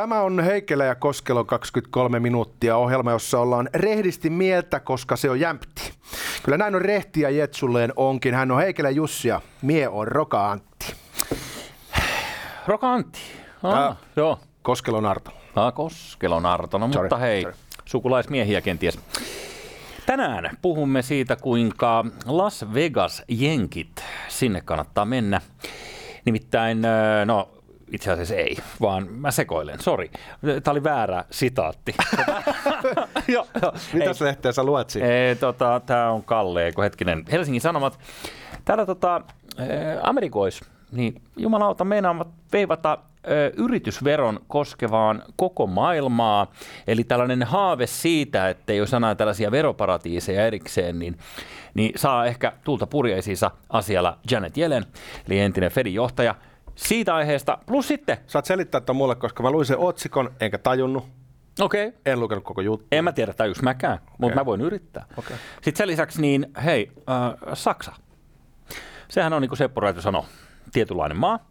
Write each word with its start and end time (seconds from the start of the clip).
Tämä 0.00 0.20
on 0.20 0.40
Heikelä 0.40 0.84
ja 0.84 0.94
Koskelo 0.94 1.44
23 1.44 2.20
minuuttia 2.20 2.76
ohjelma, 2.76 3.10
jossa 3.10 3.40
ollaan 3.40 3.68
rehdisti 3.74 4.30
mieltä, 4.30 4.80
koska 4.80 5.16
se 5.16 5.30
on 5.30 5.40
jämpti. 5.40 5.92
Kyllä 6.42 6.58
näin 6.58 6.74
on 6.74 6.82
rehtiä 6.82 7.30
Jetsulleen 7.30 7.92
onkin. 7.96 8.34
Hän 8.34 8.50
on 8.50 8.58
Heikelä 8.60 8.90
Jussi 8.90 9.28
ja 9.28 9.40
mie 9.62 9.88
on 9.88 10.08
Roka 10.08 10.50
Antti. 10.50 10.94
Roka 12.66 12.92
Antti. 12.92 13.20
Ah, 13.62 13.96
joo. 14.16 14.38
Koskelon 14.62 15.06
Arto. 15.06 15.30
Ah, 15.56 15.74
Koskelon 15.74 16.46
Arto. 16.46 16.78
No, 16.78 16.92
Sorry, 16.92 17.04
mutta 17.06 17.16
hei, 17.16 17.42
sorry. 17.42 17.56
sukulaismiehiä 17.84 18.60
kenties. 18.60 18.98
Tänään 20.06 20.56
puhumme 20.62 21.02
siitä, 21.02 21.36
kuinka 21.36 22.04
Las 22.26 22.64
Vegas-jenkit, 22.74 24.04
sinne 24.28 24.60
kannattaa 24.60 25.04
mennä. 25.04 25.40
Nimittäin, 26.24 26.82
no 27.24 27.48
itse 27.92 28.10
asiassa 28.10 28.34
ei, 28.34 28.56
vaan 28.80 29.08
mä 29.10 29.30
sekoilen, 29.30 29.80
sori. 29.80 30.10
Tämä 30.40 30.72
oli 30.72 30.84
väärä 30.84 31.24
sitaatti. 31.30 31.94
Joo, 33.28 33.46
joo. 33.62 33.72
Mitäs 33.92 34.20
lehteä 34.20 34.52
sä 34.52 34.64
luet 34.64 34.90
siinä? 34.90 35.08
Ei, 35.08 35.36
tota, 35.36 35.80
tämä 35.86 36.10
on 36.10 36.22
Kalle, 36.22 36.72
kun 36.72 36.84
hetkinen. 36.84 37.24
Helsingin 37.32 37.60
Sanomat. 37.60 37.98
Täällä 38.64 38.86
tota, 38.86 39.22
eh, 39.58 39.66
Amerikois, 40.02 40.60
niin 40.92 41.22
jumalauta 41.36 41.84
meinaavat 41.84 42.28
veivata 42.52 42.98
ö, 43.28 43.52
yritysveron 43.56 44.40
koskevaan 44.48 45.22
koko 45.36 45.66
maailmaa. 45.66 46.52
Eli 46.86 47.04
tällainen 47.04 47.42
haave 47.42 47.86
siitä, 47.86 48.48
että 48.48 48.72
jos 48.72 48.90
sanaa 48.90 49.14
tällaisia 49.14 49.50
veroparatiiseja 49.50 50.46
erikseen, 50.46 50.98
niin, 50.98 51.18
niin 51.74 51.92
saa 51.96 52.26
ehkä 52.26 52.52
tulta 52.64 52.86
purjeisiinsa 52.86 53.50
asialla 53.68 54.18
Janet 54.30 54.58
Yellen, 54.58 54.86
eli 55.28 55.38
entinen 55.38 55.70
Fedin 55.70 55.94
johtaja. 55.94 56.34
Siitä 56.80 57.14
aiheesta, 57.14 57.58
plus 57.66 57.88
sitten, 57.88 58.18
Saat 58.26 58.44
selittää 58.44 58.80
tämän 58.80 58.96
mulle, 58.96 59.14
koska 59.14 59.42
mä 59.42 59.50
luin 59.50 59.66
sen 59.66 59.78
otsikon, 59.78 60.30
enkä 60.40 60.58
tajunnut. 60.58 61.04
okei, 61.60 61.88
okay, 61.88 62.00
En 62.06 62.20
lukenut 62.20 62.44
koko 62.44 62.60
juttu. 62.60 62.86
En 62.92 63.04
mä 63.04 63.12
tiedä 63.12 63.32
tajuks 63.32 63.62
mäkään, 63.62 63.98
mutta 64.18 64.38
mä 64.38 64.46
voin 64.46 64.60
yrittää. 64.60 65.06
Okei. 65.16 65.36
Sitten 65.54 65.76
sen 65.76 65.88
lisäksi, 65.88 66.20
niin 66.20 66.46
hei, 66.64 66.92
äh, 67.10 67.54
Saksa. 67.54 67.92
Sehän 69.08 69.32
on 69.32 69.42
niin 69.42 69.48
kuin 69.48 69.58
Seppo 69.58 69.80
Raito 69.80 70.00
sanoi, 70.00 70.22
tietynlainen 70.72 71.16
maa. 71.16 71.50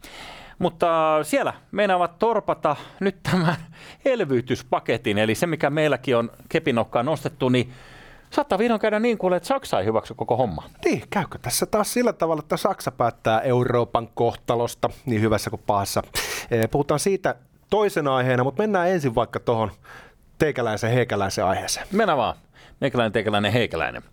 Mutta 0.59 1.19
siellä 1.23 1.53
meinaavat 1.71 2.19
torpata 2.19 2.75
nyt 2.99 3.23
tämän 3.23 3.55
elvytyspaketin, 4.05 5.17
eli 5.17 5.36
se 5.36 5.47
mikä 5.47 5.69
meilläkin 5.69 6.17
on 6.17 6.31
kepinokkaan 6.49 7.05
nostettu, 7.05 7.49
niin 7.49 7.73
saattaa 8.31 8.59
vihdoin 8.59 8.80
käydä 8.80 8.99
niin 8.99 9.17
kuule, 9.17 9.35
että 9.35 9.47
Saksa 9.47 9.80
ei 9.80 9.85
hyväksy 9.85 10.13
koko 10.13 10.38
homma. 10.38 10.63
Niin, 10.85 11.03
käykö 11.09 11.38
tässä 11.41 11.66
taas 11.66 11.94
sillä 11.94 12.13
tavalla, 12.13 12.39
että 12.39 12.58
Saksa 12.58 12.91
päättää 12.91 13.41
Euroopan 13.41 14.08
kohtalosta, 14.13 14.89
niin 15.05 15.21
hyvässä 15.21 15.49
kuin 15.49 15.61
pahassa. 15.67 16.03
Eh, 16.52 16.69
Puhutaan 16.71 16.99
siitä 16.99 17.36
toisena 17.69 18.16
aiheena, 18.16 18.44
mutta 18.44 18.63
mennään 18.63 18.89
ensin 18.89 19.16
vaikka 19.16 19.39
tuohon 19.39 19.71
teikäläisen 20.38 20.91
heikäläisen 20.91 21.45
aiheeseen. 21.45 21.88
Mennään 21.91 22.17
vaan. 22.17 22.36
Meikäläinen, 22.81 23.11
teikäläinen, 23.11 23.53
heikäläinen. 23.53 24.03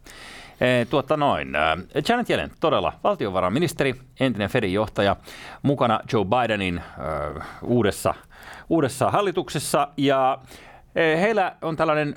E, 0.61 0.84
tuota 0.84 1.17
noin. 1.17 1.56
ä, 1.56 1.77
Janet 2.08 2.30
Yellen, 2.30 2.51
todella 2.61 2.92
valtiovarainministeri, 3.05 3.95
entinen 4.20 4.48
Fedin 4.51 4.73
johtaja, 4.73 5.17
mukana 5.62 6.01
Joe 6.12 6.25
Bidenin 6.25 6.78
ö, 6.78 7.41
uudessa, 7.62 8.14
uudessa 8.69 9.11
hallituksessa. 9.11 9.89
Ja 9.97 10.39
e, 10.95 11.20
heillä 11.20 11.56
on 11.62 11.77
tällainen 11.77 12.14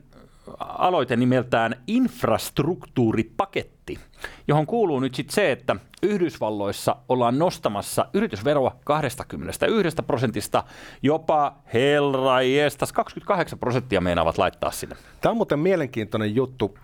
aloite 0.59 1.15
nimeltään 1.15 1.75
infrastruktuuripaketti, 1.87 3.99
johon 4.47 4.65
kuuluu 4.65 4.99
nyt 4.99 5.15
sitten 5.15 5.35
se, 5.35 5.51
että 5.51 5.75
Yhdysvalloissa 6.03 6.95
ollaan 7.09 7.39
nostamassa 7.39 8.05
yritysveroa 8.13 8.75
21 8.83 9.95
prosentista 10.07 10.63
jopa 11.03 11.55
helrajestas 11.73 12.93
28 12.93 13.59
prosenttia 13.59 14.01
meinaavat 14.01 14.37
laittaa 14.37 14.71
sinne. 14.71 14.95
Tämä 15.21 15.31
on 15.31 15.37
muuten 15.37 15.59
mielenkiintoinen 15.59 16.35
juttu. 16.35 16.77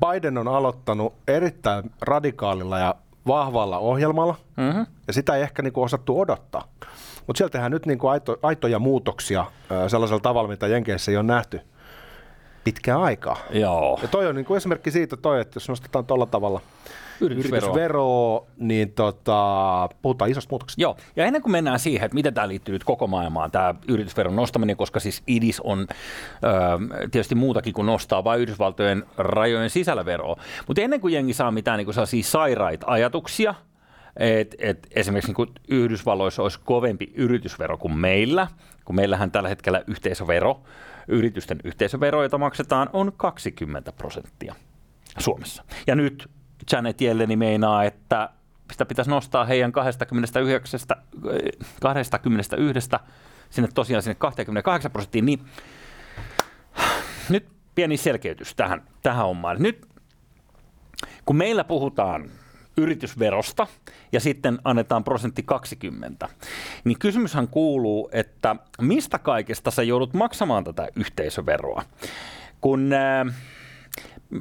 Biden 0.00 0.38
on 0.38 0.48
aloittanut 0.48 1.14
erittäin 1.28 1.90
radikaalilla 2.02 2.78
ja 2.78 2.94
vahvalla 3.26 3.78
ohjelmalla, 3.78 4.34
Mm-hmm. 4.56 4.86
ja 5.06 5.12
sitä 5.12 5.36
ei 5.36 5.42
ehkä 5.42 5.62
niinku 5.62 5.82
osattu 5.82 6.20
odottaa. 6.20 6.64
Mutta 7.26 7.38
sieltä 7.38 7.52
tehdään 7.52 7.72
nyt 7.72 7.86
niinku 7.86 8.08
aito, 8.08 8.38
aitoja 8.42 8.78
muutoksia 8.78 9.44
sellaisella 9.88 10.20
tavalla, 10.20 10.48
mitä 10.48 10.66
Jenkeissä 10.66 11.10
ei 11.10 11.16
ole 11.16 11.26
nähty 11.26 11.60
pitkään 12.64 13.00
aikaa. 13.00 13.38
Joo. 13.50 13.98
Ja 14.02 14.08
toi 14.08 14.26
on 14.26 14.34
niinku 14.34 14.54
esimerkki 14.54 14.90
siitä, 14.90 15.16
toi, 15.16 15.40
että 15.40 15.56
jos 15.56 15.68
nostetaan 15.68 16.06
tuolla 16.06 16.26
tavalla 16.26 16.60
Yritysveroa. 17.20 17.58
yritysveroa, 17.58 18.46
niin 18.56 18.92
tota, 18.92 19.88
puhutaan 20.02 20.30
isosta 20.30 20.50
muutoksesta. 20.50 20.82
Joo, 20.82 20.96
ja 21.16 21.24
ennen 21.24 21.42
kuin 21.42 21.52
mennään 21.52 21.78
siihen, 21.78 22.04
että 22.06 22.14
miten 22.14 22.34
tämä 22.34 22.48
liittyy 22.48 22.72
nyt 22.72 22.84
koko 22.84 23.06
maailmaan, 23.06 23.50
tämä 23.50 23.74
yritysveron 23.88 24.36
nostaminen, 24.36 24.76
koska 24.76 25.00
siis 25.00 25.22
IDIS 25.26 25.60
on 25.60 25.86
öö, 26.44 26.50
tietysti 27.10 27.34
muutakin 27.34 27.72
kuin 27.72 27.86
nostaa 27.86 28.24
vain 28.24 28.40
Yhdysvaltojen 28.40 29.04
rajojen 29.16 29.70
sisällä 29.70 30.04
veroa. 30.04 30.36
Mutta 30.66 30.82
ennen 30.82 31.00
kuin 31.00 31.14
jengi 31.14 31.32
saa 31.32 31.50
mitään 31.50 31.78
niin 31.78 31.94
sellaisia 31.94 32.22
sairaita 32.22 32.86
ajatuksia, 32.88 33.54
että 34.16 34.56
et 34.60 34.86
esimerkiksi 34.90 35.28
niin 35.28 35.36
kuin 35.36 35.48
Yhdysvalloissa 35.68 36.42
olisi 36.42 36.60
kovempi 36.64 37.12
yritysvero 37.14 37.78
kuin 37.78 37.98
meillä, 37.98 38.46
kun 38.84 38.96
meillähän 38.96 39.30
tällä 39.30 39.48
hetkellä 39.48 39.82
yhteisövero, 39.86 40.60
yritysten 41.10 41.60
yhteisövero, 41.64 42.22
jota 42.22 42.38
maksetaan, 42.38 42.88
on 42.92 43.12
20 43.16 43.92
prosenttia 43.92 44.54
Suomessa. 45.18 45.64
Ja 45.86 45.94
nyt 45.94 46.30
Janet 46.72 47.02
Yelleni 47.02 47.36
meinaa, 47.36 47.84
että 47.84 48.30
sitä 48.72 48.86
pitäisi 48.86 49.10
nostaa 49.10 49.44
heidän 49.44 49.72
29, 49.72 50.80
eh, 51.32 51.52
21 51.80 52.88
sinne 53.50 53.68
tosiaan 53.74 54.02
sinne 54.02 54.14
28 54.14 54.90
prosenttiin, 54.90 55.26
niin 55.26 55.40
nyt 57.28 57.48
pieni 57.74 57.96
selkeytys 57.96 58.54
tähän, 58.54 58.82
tähän 59.02 59.26
hommaan. 59.26 59.56
Nyt 59.62 59.86
kun 61.24 61.36
meillä 61.36 61.64
puhutaan 61.64 62.30
yritysverosta 62.80 63.66
ja 64.12 64.20
sitten 64.20 64.58
annetaan 64.64 65.04
prosentti 65.04 65.42
20, 65.42 66.28
niin 66.84 66.98
kysymyshän 66.98 67.48
kuuluu, 67.48 68.08
että 68.12 68.56
mistä 68.80 69.18
kaikesta 69.18 69.70
sä 69.70 69.82
joudut 69.82 70.14
maksamaan 70.14 70.64
tätä 70.64 70.88
yhteisöveroa? 70.96 71.82
Kun 72.60 72.92
äh, 72.92 73.34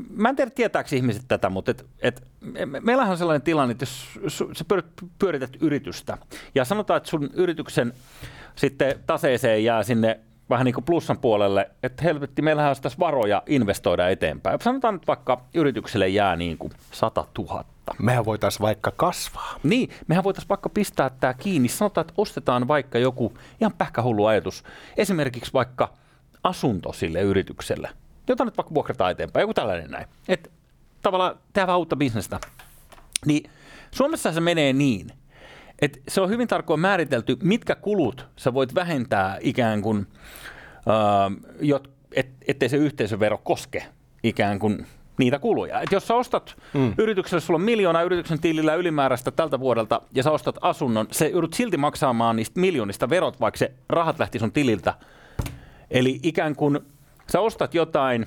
Mä 0.10 0.30
en 0.30 0.36
tiedä, 0.36 0.52
tietääkö 0.52 0.96
ihmiset 0.96 1.24
tätä, 1.28 1.50
mutta 1.50 1.72
et, 1.72 1.86
et, 2.02 2.28
me- 2.42 2.66
meillähän 2.66 3.12
on 3.12 3.18
sellainen 3.18 3.42
tilanne, 3.42 3.72
että 3.72 3.86
jos 4.24 4.44
sä 4.54 4.66
pyörit- 4.74 5.08
pyörität 5.20 5.58
yritystä 5.62 6.18
ja 6.56 6.66
sanotaan, 6.66 6.98
että 6.98 7.10
sun 7.10 7.30
yrityksen 7.34 7.94
sitten 8.56 9.00
taseeseen 9.08 9.64
jää 9.64 9.84
sinne 9.84 10.20
vähän 10.50 10.66
niin 10.66 10.74
kuin 10.74 10.86
plussan 10.86 11.20
puolelle, 11.20 11.70
että 11.84 12.04
helvetti, 12.04 12.42
meillähän 12.42 12.70
olisi 12.70 12.82
tässä 12.82 13.00
varoja 13.00 13.44
investoida 13.48 14.10
eteenpäin. 14.10 14.62
Sanotaan 14.62 14.94
nyt 14.94 15.08
vaikka 15.08 15.42
yritykselle 15.54 16.08
jää 16.08 16.36
niin 16.36 16.58
kuin 16.58 16.74
100 16.92 17.26
000. 17.38 17.66
Mehän 18.00 18.26
voitaisiin 18.26 18.62
vaikka 18.62 18.92
kasvaa. 18.92 19.60
Niin, 19.64 19.90
mehän 20.08 20.24
voitaisiin 20.24 20.50
vaikka 20.50 20.70
pistää 20.70 21.10
tämä 21.10 21.34
kiinni. 21.34 21.70
Sanotaan, 21.70 22.02
että 22.02 22.14
ostetaan 22.18 22.68
vaikka 22.68 22.98
joku 22.98 23.34
ihan 23.62 23.74
pähkähullu 23.78 24.26
ajatus. 24.26 24.64
Esimerkiksi 24.98 25.54
vaikka 25.54 25.94
asunto 26.44 26.94
sille 26.94 27.22
yritykselle, 27.22 27.90
jota 28.28 28.46
nyt 28.46 28.58
vaikka 28.58 28.74
vuokrataan 28.74 29.12
eteenpäin, 29.12 29.42
joku 29.42 29.54
tällainen 29.54 29.92
näin. 29.92 30.06
Että 30.28 30.50
tavallaan 31.02 31.36
tehdään 31.54 31.68
vähän 31.68 31.80
uutta 31.80 31.96
bisnestä. 31.96 32.40
Niin 33.26 33.50
Suomessa 33.92 34.32
se 34.32 34.40
menee 34.40 34.74
niin, 34.74 35.12
että 35.82 36.00
se 36.08 36.22
on 36.22 36.30
hyvin 36.30 36.48
tarkoin 36.48 36.80
määritelty, 36.80 37.38
mitkä 37.44 37.76
kulut 37.76 38.28
sä 38.36 38.54
voit 38.54 38.76
vähentää 38.76 39.38
ikään 39.42 39.82
kuin, 39.82 40.08
äh, 40.78 41.56
jot, 41.62 41.90
et, 42.16 42.30
ettei 42.48 42.70
se 42.70 42.78
yhteisövero 42.78 43.38
koske 43.38 43.86
ikään 44.24 44.60
kuin 44.60 44.86
niitä 45.18 45.40
kuluja. 45.40 45.82
Et 45.82 45.92
jos 45.92 46.08
sä 46.08 46.16
ostat 46.16 46.56
mm. 46.74 46.94
yritykselle, 46.98 47.42
sulla 47.42 47.58
on 47.58 47.66
miljoona 47.66 48.02
yrityksen 48.02 48.40
tilillä 48.40 48.76
ylimääräistä 48.76 49.32
tältä 49.32 49.60
vuodelta, 49.60 50.02
ja 50.16 50.24
sä 50.24 50.32
ostat 50.32 50.56
asunnon, 50.62 51.08
se 51.12 51.28
joudut 51.28 51.54
silti 51.54 51.78
maksamaan 51.78 52.36
niistä 52.36 52.60
miljoonista 52.60 53.10
verot, 53.10 53.40
vaikka 53.40 53.58
se 53.58 53.72
rahat 53.90 54.20
lähti 54.20 54.40
sun 54.40 54.52
tililtä. 54.52 54.94
Eli 55.92 56.20
ikään 56.24 56.56
kuin 56.56 56.80
sä 57.32 57.40
ostat 57.40 57.74
jotain, 57.74 58.26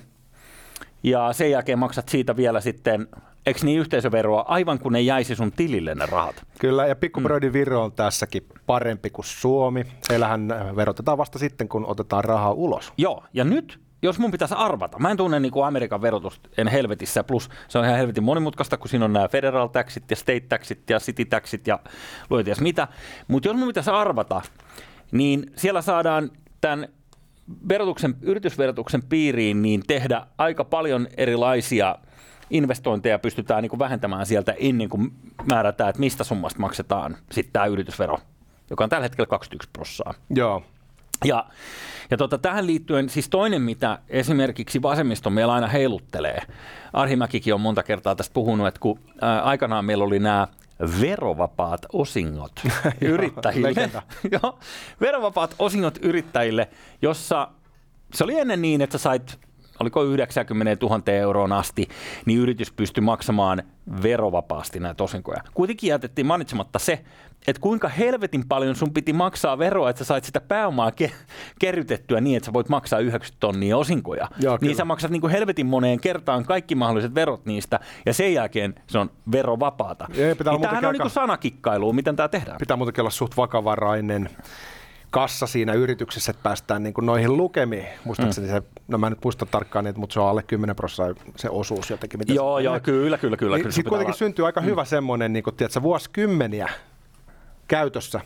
ja 1.02 1.32
sen 1.32 1.50
jälkeen 1.50 1.78
maksat 1.78 2.08
siitä 2.08 2.36
vielä 2.36 2.60
sitten, 2.60 3.08
eikö 3.46 3.60
niin 3.62 3.80
yhteisöveroa, 3.80 4.44
aivan 4.48 4.78
kun 4.78 4.92
ne 4.92 5.00
jäisi 5.00 5.36
sun 5.36 5.52
tilille 5.52 5.94
ne 5.94 6.06
rahat. 6.06 6.42
Kyllä, 6.58 6.86
ja 6.86 6.96
pikkubrödi 6.96 7.52
Viro 7.52 7.84
on 7.84 7.92
tässäkin 7.92 8.46
parempi 8.66 9.10
kuin 9.10 9.24
Suomi. 9.24 9.86
Heillähän 10.10 10.48
verotetaan 10.76 11.18
vasta 11.18 11.38
sitten, 11.38 11.68
kun 11.68 11.86
otetaan 11.86 12.24
rahaa 12.24 12.52
ulos. 12.52 12.92
Joo, 12.96 13.24
ja 13.34 13.44
nyt, 13.44 13.80
jos 14.02 14.18
mun 14.18 14.30
pitäisi 14.30 14.54
arvata, 14.58 14.98
mä 14.98 15.10
en 15.10 15.16
tunne 15.16 15.40
niin 15.40 15.52
kuin 15.52 15.66
Amerikan 15.66 16.02
verotusta 16.02 16.48
en 16.58 16.68
helvetissä, 16.68 17.24
plus 17.24 17.48
se 17.68 17.78
on 17.78 17.84
ihan 17.84 17.96
helvetin 17.96 18.24
monimutkaista, 18.24 18.76
kun 18.76 18.88
siinä 18.88 19.04
on 19.04 19.12
nämä 19.12 19.28
federal 19.28 19.68
taxit 19.68 20.10
ja 20.10 20.16
state 20.16 20.40
taxit 20.40 20.90
ja 20.90 20.98
city 20.98 21.24
taxit 21.24 21.66
ja 21.66 21.78
lueties 22.30 22.60
mitä, 22.60 22.88
mutta 23.28 23.48
jos 23.48 23.56
mun 23.56 23.68
pitäisi 23.68 23.90
arvata, 23.90 24.42
niin 25.12 25.50
siellä 25.56 25.82
saadaan 25.82 26.30
tämän 26.60 26.88
verotuksen, 27.68 28.14
yritysverotuksen 28.22 29.02
piiriin 29.02 29.62
niin 29.62 29.82
tehdä 29.86 30.26
aika 30.38 30.64
paljon 30.64 31.08
erilaisia 31.16 31.98
investointeja 32.52 33.18
pystytään 33.18 33.62
niin 33.62 33.70
kuin 33.70 33.78
vähentämään 33.78 34.26
sieltä 34.26 34.54
ennen 34.58 34.88
kuin 34.88 35.12
määrätään, 35.46 35.90
että 35.90 36.00
mistä 36.00 36.24
summasta 36.24 36.60
maksetaan 36.60 37.16
sitten 37.30 37.52
tämä 37.52 37.66
yritysvero, 37.66 38.18
joka 38.70 38.84
on 38.84 38.90
tällä 38.90 39.02
hetkellä 39.02 39.26
21 39.26 39.70
prosenttia. 39.72 40.14
Joo. 40.34 40.62
Ja, 41.24 41.46
ja 42.10 42.16
tota, 42.16 42.38
tähän 42.38 42.66
liittyen 42.66 43.08
siis 43.08 43.28
toinen, 43.28 43.62
mitä 43.62 43.98
esimerkiksi 44.08 44.82
vasemmisto 44.82 45.30
meillä 45.30 45.52
aina 45.52 45.66
heiluttelee, 45.66 46.42
Arhimäkikin 46.92 47.54
on 47.54 47.60
monta 47.60 47.82
kertaa 47.82 48.14
tästä 48.14 48.34
puhunut, 48.34 48.66
että 48.66 48.80
kun 48.80 48.98
ää, 49.20 49.42
aikanaan 49.42 49.84
meillä 49.84 50.04
oli 50.04 50.18
nämä 50.18 50.48
verovapaat 51.00 51.86
osingot 51.92 52.52
yrittäjille. 53.00 53.90
Joo, 54.42 54.58
verovapaat 55.00 55.54
osingot 55.58 55.98
yrittäjille, 56.02 56.68
jossa 57.02 57.48
se 58.14 58.24
oli 58.24 58.38
ennen 58.38 58.62
niin, 58.62 58.80
että 58.80 58.98
sä 58.98 59.02
sait 59.02 59.38
oliko 59.82 60.02
90 60.02 60.86
000 60.86 61.02
euroon 61.06 61.52
asti, 61.52 61.88
niin 62.26 62.38
yritys 62.38 62.72
pystyi 62.72 63.02
maksamaan 63.02 63.62
verovapaasti 64.02 64.80
näitä 64.80 65.04
osinkoja. 65.04 65.42
Kuitenkin 65.54 65.88
jätettiin 65.88 66.26
mainitsematta 66.26 66.78
se, 66.78 67.04
että 67.46 67.60
kuinka 67.60 67.88
helvetin 67.88 68.48
paljon 68.48 68.76
sun 68.76 68.92
piti 68.92 69.12
maksaa 69.12 69.58
veroa, 69.58 69.90
että 69.90 70.04
sä 70.04 70.08
sait 70.08 70.24
sitä 70.24 70.40
pääomaa 70.40 70.90
ke- 70.90 71.12
kerrytettyä 71.58 72.20
niin, 72.20 72.36
että 72.36 72.46
sä 72.46 72.52
voit 72.52 72.68
maksaa 72.68 72.98
90 72.98 73.40
tonnia 73.40 73.76
osinkoja. 73.76 74.28
Joo, 74.40 74.58
niin 74.60 74.76
sä 74.76 74.84
maksat 74.84 75.10
niin 75.10 75.20
kuin 75.20 75.30
helvetin 75.30 75.66
moneen 75.66 76.00
kertaan 76.00 76.44
kaikki 76.44 76.74
mahdolliset 76.74 77.14
verot 77.14 77.46
niistä, 77.46 77.80
ja 78.06 78.14
sen 78.14 78.34
jälkeen 78.34 78.74
se 78.86 78.98
on 78.98 79.10
verovapaata. 79.32 80.06
Ei, 80.14 80.34
pitää 80.34 80.52
niin 80.52 80.62
tämähän 80.62 80.84
on 80.84 80.88
aika... 80.88 80.92
niin 80.92 81.00
kuin 81.00 81.10
sanakikkailu, 81.10 81.92
miten 81.92 82.16
tämä 82.16 82.28
tehdään. 82.28 82.58
Pitää 82.58 82.76
muutenkin 82.76 83.02
olla 83.02 83.10
suht 83.10 83.36
vakavarainen 83.36 84.30
kassa 85.12 85.46
siinä 85.46 85.72
yrityksessä, 85.72 86.30
että 86.30 86.42
päästään 86.42 86.82
niin 86.82 86.94
kuin 86.94 87.06
noihin 87.06 87.36
lukemiin. 87.36 87.86
Muistaakseni 88.04 88.46
mm. 88.46 88.52
se, 88.52 88.62
no 88.88 88.98
mä 88.98 89.06
en 89.06 89.12
nyt 89.12 89.24
muista 89.24 89.46
tarkkaan 89.46 89.84
niitä, 89.84 89.98
mutta 89.98 90.14
se 90.14 90.20
on 90.20 90.28
alle 90.28 90.42
10 90.42 90.76
prosenttia 90.76 91.32
se 91.36 91.50
osuus 91.50 91.90
jotenkin. 91.90 92.18
Mitä 92.18 92.32
joo, 92.32 92.58
se, 92.58 92.64
joo, 92.64 92.80
kyllä, 92.80 93.18
kyllä, 93.18 93.36
kyllä. 93.36 93.56
Niin, 93.56 93.62
kyllä 93.62 93.74
Sitten 93.74 93.88
kuitenkin 93.88 94.10
olla. 94.10 94.18
syntyy 94.18 94.46
aika 94.46 94.60
mm. 94.60 94.66
hyvä 94.66 94.84
semmoinen, 94.84 95.32
niin 95.32 95.42
kuin, 95.42 95.56
tiedätkö, 95.56 95.82
vuosikymmeniä 95.82 96.68
käytössä 97.68 98.20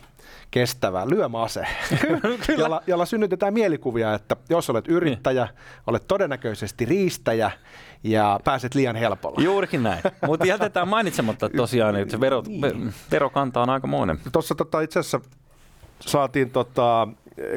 kestävä 0.51 1.09
lyömäase, 1.09 1.67
jolla, 2.59 2.83
jolla 2.87 3.07
synnytetään 3.07 3.55
mielikuvia, 3.55 4.15
että 4.15 4.37
jos 4.51 4.71
olet 4.71 4.89
yrittäjä, 4.89 5.45
niin. 5.45 5.55
olet 5.87 6.05
todennäköisesti 6.09 6.85
riistäjä 6.85 7.51
ja 8.03 8.41
pääset 8.45 8.75
liian 8.75 8.97
helpolla. 8.97 9.43
Juurikin 9.43 9.83
näin. 9.83 10.03
Mutta 10.27 10.47
jätetään 10.47 10.89
mainitsematta 10.89 11.49
tosiaan, 11.49 11.97
että 11.97 12.13
se 12.13 12.21
vero, 12.21 12.43
niin. 12.47 12.95
verokanta 13.11 13.63
on 13.63 13.71
aika 13.71 13.87
monen. 13.87 14.21
Tuossa 14.33 14.55
tota, 14.55 14.81
itse 14.81 14.99
asiassa 14.99 15.21
saatiin 16.01 16.51
tota, 16.51 17.09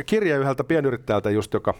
kirje 0.06 0.38
yhdeltä 0.38 0.64
pienyrittäjältä 0.64 1.30
just, 1.30 1.54
joka 1.54 1.74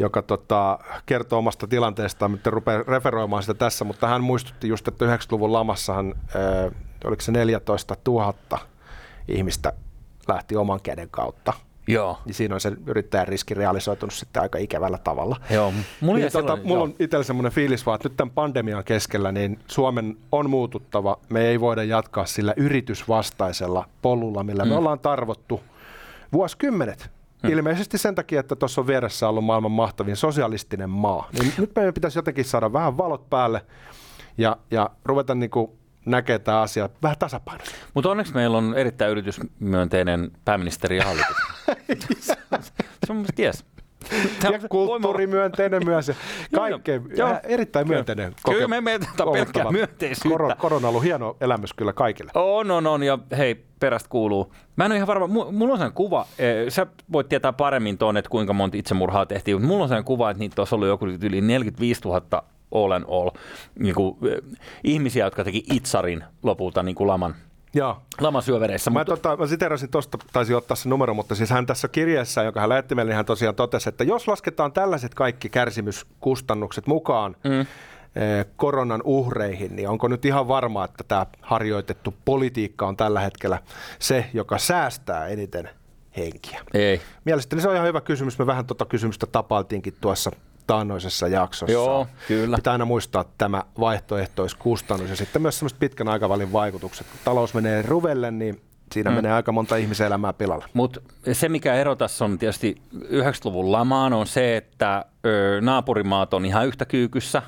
joka 0.00 0.22
tota, 0.22 0.78
kertoo 1.06 1.38
omasta 1.38 1.66
tilanteestaan, 1.66 2.30
mutta 2.30 2.50
rupeaa 2.50 2.82
referoimaan 2.88 3.42
sitä 3.42 3.54
tässä, 3.54 3.84
mutta 3.84 4.08
hän 4.08 4.24
muistutti 4.24 4.68
just, 4.68 4.88
että 4.88 5.16
90-luvun 5.16 5.52
lamassahan, 5.52 6.14
äh, 6.36 6.74
oliko 7.04 7.22
se 7.22 7.32
14 7.32 7.96
000 8.06 8.34
ihmistä 9.28 9.72
lähti 10.28 10.56
oman 10.56 10.80
käden 10.82 11.08
kautta. 11.10 11.52
Joo. 11.88 12.18
Niin 12.24 12.34
siinä 12.34 12.54
on 12.54 12.60
se 12.60 12.72
yrittäjän 12.86 13.28
riski 13.28 13.54
realisoitunut 13.54 14.14
sitten 14.14 14.42
aika 14.42 14.58
ikävällä 14.58 14.98
tavalla. 14.98 15.36
Joo. 15.50 15.72
Mulla, 16.00 16.18
niin, 16.18 16.32
tota, 16.32 16.58
mulla 16.64 16.82
on 16.82 16.94
itsellä 16.98 17.24
semmoinen 17.24 17.52
fiilis 17.52 17.86
vaan, 17.86 17.96
että 17.96 18.08
nyt 18.08 18.16
tämän 18.16 18.34
pandemian 18.34 18.84
keskellä 18.84 19.32
niin 19.32 19.58
Suomen 19.66 20.16
on 20.32 20.50
muututtava. 20.50 21.18
Me 21.28 21.46
ei 21.46 21.60
voida 21.60 21.84
jatkaa 21.84 22.26
sillä 22.26 22.54
yritysvastaisella 22.56 23.88
polulla, 24.02 24.44
millä 24.44 24.64
mm. 24.64 24.68
me 24.68 24.76
ollaan 24.76 25.00
tarvottu 25.00 25.60
vuosikymmenet. 26.32 27.10
Hmm. 27.42 27.52
Ilmeisesti 27.52 27.98
sen 27.98 28.14
takia, 28.14 28.40
että 28.40 28.56
tuossa 28.56 28.80
on 28.80 28.86
vieressä 28.86 29.28
ollut 29.28 29.44
maailman 29.44 29.72
mahtavin 29.72 30.16
sosialistinen 30.16 30.90
maa. 30.90 31.28
Niin 31.40 31.52
nyt 31.58 31.70
meidän 31.76 31.94
pitäisi 31.94 32.18
jotenkin 32.18 32.44
saada 32.44 32.72
vähän 32.72 32.98
valot 32.98 33.30
päälle 33.30 33.66
ja, 34.38 34.56
ja 34.70 34.90
ruveta 35.04 35.34
niin 35.34 35.50
kuin 35.50 35.70
näkee 36.06 36.38
tämä 36.38 36.60
asia 36.60 36.88
vähän 37.02 37.18
tasapainossa. 37.18 37.76
Mutta 37.94 38.10
onneksi 38.10 38.34
meillä 38.34 38.58
on 38.58 38.74
erittäin 38.74 39.10
yritysmyönteinen 39.10 40.30
pääministeri 40.44 40.96
ja 40.96 41.04
hallitus. 41.04 41.36
se 43.06 43.12
on 43.12 43.24
ties. 43.34 43.64
Tämä 44.40 44.56
ja 44.56 44.68
kulttuurimyönteinen 44.68 45.84
myös. 45.84 46.12
Kaikkein 46.54 47.02
joo, 47.16 47.40
erittäin 47.42 47.88
myönteinen 47.88 48.32
koke- 48.42 48.54
Kyllä 48.54 48.68
me 48.68 48.80
meitä 48.80 49.06
pelkkää 49.32 49.72
myönteisyyttä. 49.72 50.28
Kor- 50.38 50.54
korona 50.58 50.86
on 50.88 50.90
ollut 50.90 51.04
hieno 51.04 51.36
elämys 51.40 51.72
kyllä 51.74 51.92
kaikille. 51.92 52.30
On, 52.34 52.70
on, 52.70 52.86
on. 52.86 53.02
Ja 53.02 53.18
hei, 53.36 53.64
perästä 53.80 54.08
kuuluu. 54.08 54.52
Mä 54.76 54.84
en 54.84 54.92
ole 54.92 54.96
ihan 54.96 55.06
varma. 55.06 55.26
Mulla 55.26 55.44
on 55.48 55.58
sellainen 55.58 55.92
kuva. 55.92 56.26
Eh, 56.38 56.66
sä 56.68 56.86
voit 57.12 57.28
tietää 57.28 57.52
paremmin 57.52 57.98
tuon, 57.98 58.16
että 58.16 58.30
kuinka 58.30 58.52
monta 58.52 58.76
itsemurhaa 58.76 59.26
tehtiin. 59.26 59.54
Mutta 59.56 59.68
mulla 59.68 59.82
on 59.82 59.88
sellainen 59.88 60.04
kuva, 60.06 60.30
että 60.30 60.38
niitä 60.38 60.60
olisi 60.60 60.74
ollut 60.74 60.88
joku 60.88 61.06
yli 61.06 61.40
45 61.40 62.00
000 62.04 62.42
all 62.74 62.92
and 62.92 63.04
all 63.08 63.30
niin 63.78 63.94
kuin, 63.94 64.16
ihmisiä, 64.84 65.24
jotka 65.24 65.44
teki 65.44 65.64
itsarin 65.72 66.24
lopulta 66.42 66.82
niin 66.82 66.94
kuin 66.94 67.08
laman 67.08 67.34
Joo. 67.74 68.02
Lamasyövereissä. 68.20 68.90
Mä, 68.90 68.98
mutta... 68.98 69.16
tota, 69.16 69.36
mä 69.36 69.46
siterasin 69.46 69.90
tuosta, 69.90 70.18
taisin 70.32 70.56
ottaa 70.56 70.76
se 70.76 70.88
numero, 70.88 71.14
mutta 71.14 71.34
siis 71.34 71.50
hän 71.50 71.66
tässä 71.66 71.88
kirjeessä, 71.88 72.42
joka 72.42 72.60
hän 72.60 72.68
lähetti 72.68 72.94
meille, 72.94 73.10
niin 73.10 73.16
hän 73.16 73.24
tosiaan 73.24 73.54
totesi, 73.54 73.88
että 73.88 74.04
jos 74.04 74.28
lasketaan 74.28 74.72
tällaiset 74.72 75.14
kaikki 75.14 75.48
kärsimyskustannukset 75.48 76.86
mukaan 76.86 77.36
mm. 77.44 77.60
eh, 77.60 77.66
koronan 78.56 79.02
uhreihin, 79.04 79.76
niin 79.76 79.88
onko 79.88 80.08
nyt 80.08 80.24
ihan 80.24 80.48
varmaa, 80.48 80.84
että 80.84 81.04
tämä 81.04 81.26
harjoitettu 81.40 82.14
politiikka 82.24 82.86
on 82.86 82.96
tällä 82.96 83.20
hetkellä 83.20 83.58
se, 83.98 84.30
joka 84.34 84.58
säästää 84.58 85.26
eniten 85.26 85.70
henkiä? 86.16 86.60
Ei. 86.74 87.00
Mielestäni 87.24 87.62
se 87.62 87.68
on 87.68 87.74
ihan 87.74 87.88
hyvä 87.88 88.00
kysymys. 88.00 88.38
Me 88.38 88.46
vähän 88.46 88.66
tuota 88.66 88.84
kysymystä 88.84 89.26
tapailtiinkin 89.26 89.94
tuossa 90.00 90.30
taannoisessa 90.68 91.28
jaksossa. 91.28 91.72
Joo, 91.72 92.06
kyllä. 92.28 92.56
Pitää 92.56 92.72
aina 92.72 92.84
muistaa 92.84 93.24
tämä 93.38 93.62
vaihtoehtoiskustannus 93.80 95.10
ja 95.10 95.16
sitten 95.16 95.42
myös 95.42 95.58
semmoiset 95.58 95.78
pitkän 95.78 96.08
aikavälin 96.08 96.52
vaikutukset. 96.52 97.06
Kun 97.06 97.20
talous 97.24 97.54
menee 97.54 97.82
ruvelle, 97.82 98.30
niin 98.30 98.60
siinä 98.92 99.10
mm. 99.10 99.16
menee 99.16 99.32
aika 99.32 99.52
monta 99.52 99.76
ihmiselämää 99.76 100.32
pilalle. 100.32 100.64
Mutta 100.74 101.00
se, 101.32 101.48
mikä 101.48 101.74
ero 101.74 101.96
tässä 101.96 102.24
on 102.24 102.38
tietysti 102.38 102.82
90-luvun 102.94 103.72
lamaan, 103.72 104.12
on 104.12 104.26
se, 104.26 104.56
että 104.56 105.04
ö, 105.26 105.60
naapurimaat 105.60 106.34
on 106.34 106.44
ihan 106.44 106.66
yhtä 106.66 106.84
kyykyssä. 106.84 107.42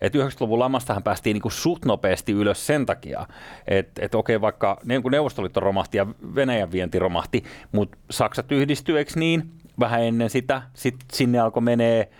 Et 0.00 0.14
90-luvun 0.14 0.58
lamastahan 0.58 1.02
päästiin 1.02 1.34
niinku 1.34 1.50
suht 1.50 1.84
nopeasti 1.84 2.32
ylös 2.32 2.66
sen 2.66 2.86
takia, 2.86 3.26
että 3.66 4.04
et 4.04 4.14
okei, 4.14 4.40
vaikka 4.40 4.80
niin 4.84 5.02
kuin 5.02 5.12
Neuvostoliitto 5.12 5.60
romahti 5.60 5.98
ja 5.98 6.06
Venäjän 6.34 6.72
vienti 6.72 6.98
romahti, 6.98 7.44
mutta 7.72 7.98
Saksat 8.10 8.52
yhdistyi, 8.52 9.06
niin? 9.14 9.50
Vähän 9.80 10.02
ennen 10.02 10.30
sitä, 10.30 10.62
sitten 10.74 11.06
sinne 11.12 11.38
alkoi 11.38 11.62
menee 11.62 12.10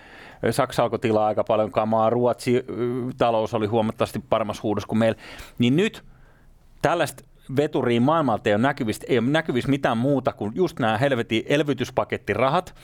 Saksa 0.50 0.83
alkoi 0.83 0.99
tilaa 0.99 1.27
aika 1.27 1.44
paljon 1.44 1.73
kamaa, 1.73 2.11
Ruotsi 2.11 2.65
talous 3.19 3.55
oli 3.55 3.67
huomattavasti 3.67 4.23
paremmassa 4.29 4.62
huudossa 4.62 4.88
kuin 4.88 4.99
meillä, 4.99 5.21
niin 5.59 5.77
nyt 5.77 6.05
tällaista 6.83 7.25
veturiin 7.57 8.02
maailmalta 8.02 8.49
ei 8.49 8.55
ole 8.55 8.62
näkyvistä, 8.62 9.07
ei 9.09 9.19
ole 9.19 9.26
näkyvissä 9.28 9.71
mitään 9.71 9.99
muuta 9.99 10.33
kuin 10.33 10.52
just 10.55 10.78
nämä 10.78 10.99
helvetin 10.99 11.43
elvytyspakettirahat, 11.47 12.75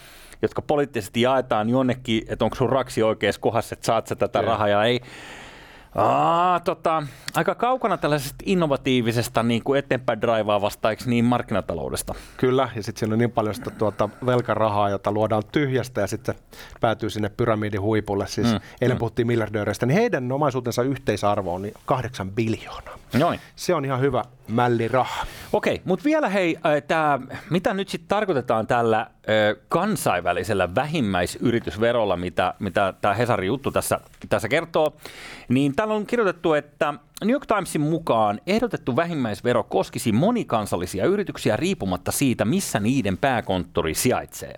jotka 0.42 0.62
poliittisesti 0.62 1.20
jaetaan 1.20 1.68
jonnekin, 1.68 2.22
että 2.28 2.44
onko 2.44 2.56
sun 2.56 2.70
raksi 2.70 3.02
oikeassa 3.02 3.40
kohdassa, 3.40 3.74
että 3.74 3.86
saat 3.86 4.06
sä 4.06 4.16
tätä 4.16 4.42
rahaa 4.42 4.68
ja 4.68 4.84
ei. 4.84 5.00
Aa, 5.94 6.60
tota, 6.60 7.02
aika 7.34 7.54
kaukana 7.54 7.96
tällaisesta 7.96 8.36
innovatiivisesta 8.46 9.42
niin 9.42 9.64
kuin 9.64 9.78
eteenpäin 9.78 10.20
draivaavasta, 10.20 10.90
eikö 10.90 11.04
niin, 11.06 11.24
markkinataloudesta? 11.24 12.14
Kyllä, 12.36 12.68
ja 12.76 12.82
sitten 12.82 13.00
siinä 13.00 13.14
on 13.14 13.18
niin 13.18 13.30
paljon 13.30 13.54
sitä 13.54 13.70
tuota 13.70 14.08
velkarahaa, 14.26 14.90
jota 14.90 15.12
luodaan 15.12 15.42
tyhjästä 15.52 16.00
ja 16.00 16.06
sitten 16.06 16.34
päätyy 16.80 17.10
sinne 17.10 17.28
pyramidin 17.28 17.80
huipulle. 17.80 18.26
Siis 18.26 18.52
mm, 18.52 18.60
eilen 18.80 18.96
mm. 18.96 18.98
puhuttiin 18.98 19.26
miljardööreistä, 19.26 19.86
niin 19.86 19.98
heidän 19.98 20.32
omaisuutensa 20.32 20.82
yhteisarvo 20.82 21.54
on 21.54 21.62
niin 21.62 21.74
kahdeksan 21.86 22.30
biljoonaa. 22.30 22.98
Noin. 23.18 23.40
Se 23.56 23.74
on 23.74 23.84
ihan 23.84 24.00
hyvä 24.00 24.24
mälliraha. 24.48 25.26
Okei, 25.52 25.82
mutta 25.84 26.04
vielä 26.04 26.28
hei, 26.28 26.56
äh, 26.66 26.82
tää, 26.88 27.18
mitä 27.50 27.74
nyt 27.74 27.88
sitten 27.88 28.08
tarkoitetaan 28.08 28.66
tällä 28.66 29.06
kansainvälisellä 29.68 30.74
vähimmäisyritysverolla, 30.74 32.16
mitä, 32.16 32.54
mitä 32.58 32.94
tämä 33.00 33.14
Hesarin 33.14 33.46
juttu 33.46 33.70
tässä, 33.70 34.00
tässä 34.28 34.48
kertoo, 34.48 34.96
niin 35.48 35.76
täällä 35.76 35.94
on 35.94 36.06
kirjoitettu, 36.06 36.54
että 36.54 36.94
New 37.24 37.32
York 37.32 37.46
Timesin 37.46 37.80
mukaan 37.80 38.40
ehdotettu 38.46 38.96
vähimmäisvero 38.96 39.62
koskisi 39.62 40.12
monikansallisia 40.12 41.06
yrityksiä 41.06 41.56
riippumatta 41.56 42.12
siitä, 42.12 42.44
missä 42.44 42.80
niiden 42.80 43.18
pääkonttori 43.18 43.94
sijaitsee. 43.94 44.54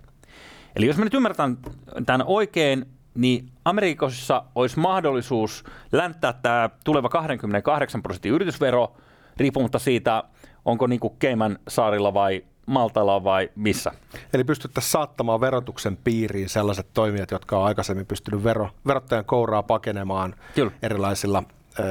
Eli 0.76 0.86
jos 0.86 0.96
me 0.96 1.04
nyt 1.04 1.14
ymmärretään 1.14 1.58
tämän 2.06 2.22
oikein, 2.26 2.86
niin 3.14 3.48
Amerikassa 3.64 4.44
olisi 4.54 4.78
mahdollisuus 4.78 5.64
länttää 5.92 6.32
tämä 6.32 6.70
tuleva 6.84 7.08
28 7.08 8.02
prosentin 8.02 8.32
yritysvero 8.32 8.96
riippumatta 9.36 9.78
siitä, 9.78 10.24
onko 10.64 10.86
niin 10.86 11.00
Keiman 11.18 11.58
saarilla 11.68 12.14
vai 12.14 12.44
Maltalla 12.66 13.24
vai 13.24 13.50
missä. 13.56 13.92
Eli 14.32 14.44
pystyttäisiin 14.44 14.90
saattamaan 14.90 15.40
verotuksen 15.40 15.96
piiriin 15.96 16.48
sellaiset 16.48 16.86
toimijat, 16.94 17.30
jotka 17.30 17.58
on 17.58 17.64
aikaisemmin 17.64 18.06
pystynyt 18.06 18.44
vero, 18.44 18.70
verottajan 18.86 19.24
kouraa 19.24 19.62
pakenemaan 19.62 20.34
Kyllä. 20.54 20.72
erilaisilla 20.82 21.42
ö, 21.78 21.82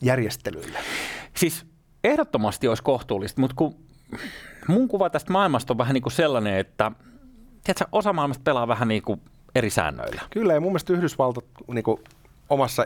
järjestelyillä. 0.00 0.78
Siis 1.36 1.66
ehdottomasti 2.04 2.68
olisi 2.68 2.82
kohtuullista, 2.82 3.40
mutta 3.40 3.56
kun 3.56 3.74
mun 4.68 4.88
kuva 4.88 5.10
tästä 5.10 5.32
maailmasta 5.32 5.72
on 5.72 5.78
vähän 5.78 5.94
niin 5.94 6.02
kuin 6.02 6.12
sellainen, 6.12 6.58
että 6.58 6.92
tiedätkö, 7.64 7.84
osa 7.92 8.12
maailmasta 8.12 8.42
pelaa 8.44 8.68
vähän 8.68 8.88
niin 8.88 9.02
kuin 9.02 9.20
eri 9.54 9.70
säännöillä. 9.70 10.22
Kyllä, 10.30 10.52
ja 10.52 10.60
mun 10.60 10.70
mielestä 10.70 10.92
Yhdysvaltat 10.92 11.44
niin 11.72 11.84
kuin 11.84 12.00
omassa 12.50 12.84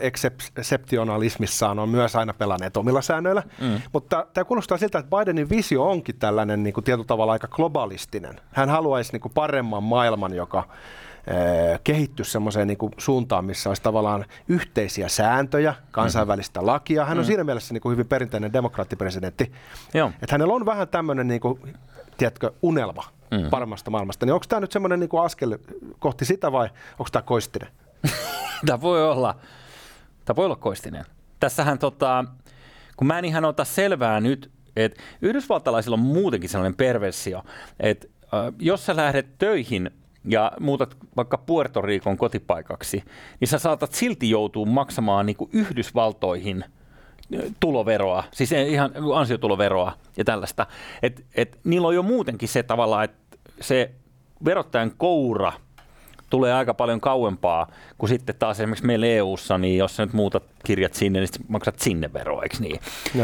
ekseptionalismissaan 0.55 1.79
on 1.79 1.89
myös 1.89 2.15
aina 2.15 2.33
pelanneet 2.33 2.77
omilla 2.77 3.01
säännöillä. 3.01 3.43
Mm. 3.61 3.81
Mutta 3.93 4.27
tämä 4.33 4.45
kuulostaa 4.45 4.77
siltä, 4.77 4.99
että 4.99 5.17
Bidenin 5.17 5.49
visio 5.49 5.89
onkin 5.89 6.15
tällainen 6.15 6.63
niin 6.63 6.73
kuin 6.73 6.83
tietyllä 6.83 7.07
tavalla 7.07 7.31
aika 7.31 7.47
globalistinen. 7.47 8.41
Hän 8.51 8.69
haluaisi 8.69 9.11
niin 9.11 9.21
kuin 9.21 9.33
paremman 9.33 9.83
maailman, 9.83 10.33
joka 10.33 10.63
kehittyisi 11.83 12.31
semmoiseen 12.31 12.67
niin 12.67 12.77
kuin 12.77 12.91
suuntaan, 12.97 13.45
missä 13.45 13.69
olisi 13.69 13.81
tavallaan 13.81 14.25
yhteisiä 14.47 15.07
sääntöjä, 15.07 15.75
kansainvälistä 15.91 16.65
lakia. 16.65 17.05
Hän 17.05 17.17
on 17.17 17.23
mm. 17.23 17.27
siinä 17.27 17.43
mielessä 17.43 17.73
niin 17.73 17.81
kuin 17.81 17.91
hyvin 17.91 18.07
perinteinen 18.07 18.53
demokraattipresidentti. 18.53 19.51
Joo. 19.93 20.07
Että 20.07 20.31
hänellä 20.31 20.53
on 20.53 20.65
vähän 20.65 20.87
tämmöinen, 20.87 21.27
niin 21.27 21.41
kuin, 21.41 21.59
tiedätkö, 22.17 22.51
unelma 22.61 23.03
mm. 23.31 23.49
paremmasta 23.49 23.91
maailmasta. 23.91 24.25
Niin 24.25 24.33
onko 24.33 24.45
tämä 24.49 24.59
nyt 24.59 24.71
semmoinen 24.71 24.99
niin 24.99 25.09
kuin 25.09 25.23
askel 25.23 25.57
kohti 25.99 26.25
sitä 26.25 26.51
vai 26.51 26.69
onko 26.91 27.09
tämä 27.11 27.23
koistinen? 27.23 27.69
tämä 28.65 28.81
voi 28.81 29.09
olla. 29.09 29.35
Tämä 30.25 30.35
voi 30.35 30.45
olla 30.45 30.55
koistinen. 30.55 31.05
Tässähän 31.39 31.79
tota, 31.79 32.25
kun 32.97 33.07
mä 33.07 33.19
en 33.19 33.25
ihan 33.25 33.45
ota 33.45 33.65
selvää 33.65 34.19
nyt, 34.19 34.51
että 34.75 35.01
yhdysvaltalaisilla 35.21 35.93
on 35.93 35.99
muutenkin 35.99 36.49
sellainen 36.49 36.75
perversio, 36.75 37.43
että 37.79 38.07
äh, 38.23 38.53
jos 38.59 38.85
sä 38.85 38.95
lähdet 38.95 39.37
töihin 39.37 39.91
ja 40.25 40.51
muutat 40.59 40.97
vaikka 41.17 41.37
Puerto 41.37 41.81
Ricon 41.81 42.17
kotipaikaksi, 42.17 43.03
niin 43.39 43.47
sä 43.47 43.59
saatat 43.59 43.93
silti 43.93 44.29
joutua 44.29 44.65
maksamaan 44.65 45.25
niin 45.25 45.35
kuin 45.35 45.49
Yhdysvaltoihin 45.53 46.65
tuloveroa, 47.59 48.23
siis 48.31 48.51
ihan 48.51 48.91
ansiotuloveroa 49.15 49.93
ja 50.17 50.25
tällaista. 50.25 50.67
Et, 51.01 51.25
et 51.35 51.59
niillä 51.63 51.87
on 51.87 51.95
jo 51.95 52.03
muutenkin 52.03 52.49
se 52.49 52.63
tavalla, 52.63 53.03
että 53.03 53.37
se 53.61 53.91
verottajan 54.45 54.91
koura– 54.97 55.53
tulee 56.29 56.53
aika 56.53 56.73
paljon 56.73 57.01
kauempaa 57.01 57.67
kuin 57.97 58.09
sitten 58.09 58.35
taas 58.39 58.59
esimerkiksi 58.59 58.85
meillä 58.85 59.05
EU-ssa, 59.05 59.57
niin 59.57 59.77
jos 59.77 59.95
sä 59.95 60.05
nyt 60.05 60.13
muutat 60.13 60.43
kirjat 60.65 60.93
sinne, 60.93 61.19
niin 61.19 61.29
maksat 61.47 61.79
sinne 61.79 62.13
veroa, 62.13 62.43
eikö 62.43 62.57
niin? 62.59 62.79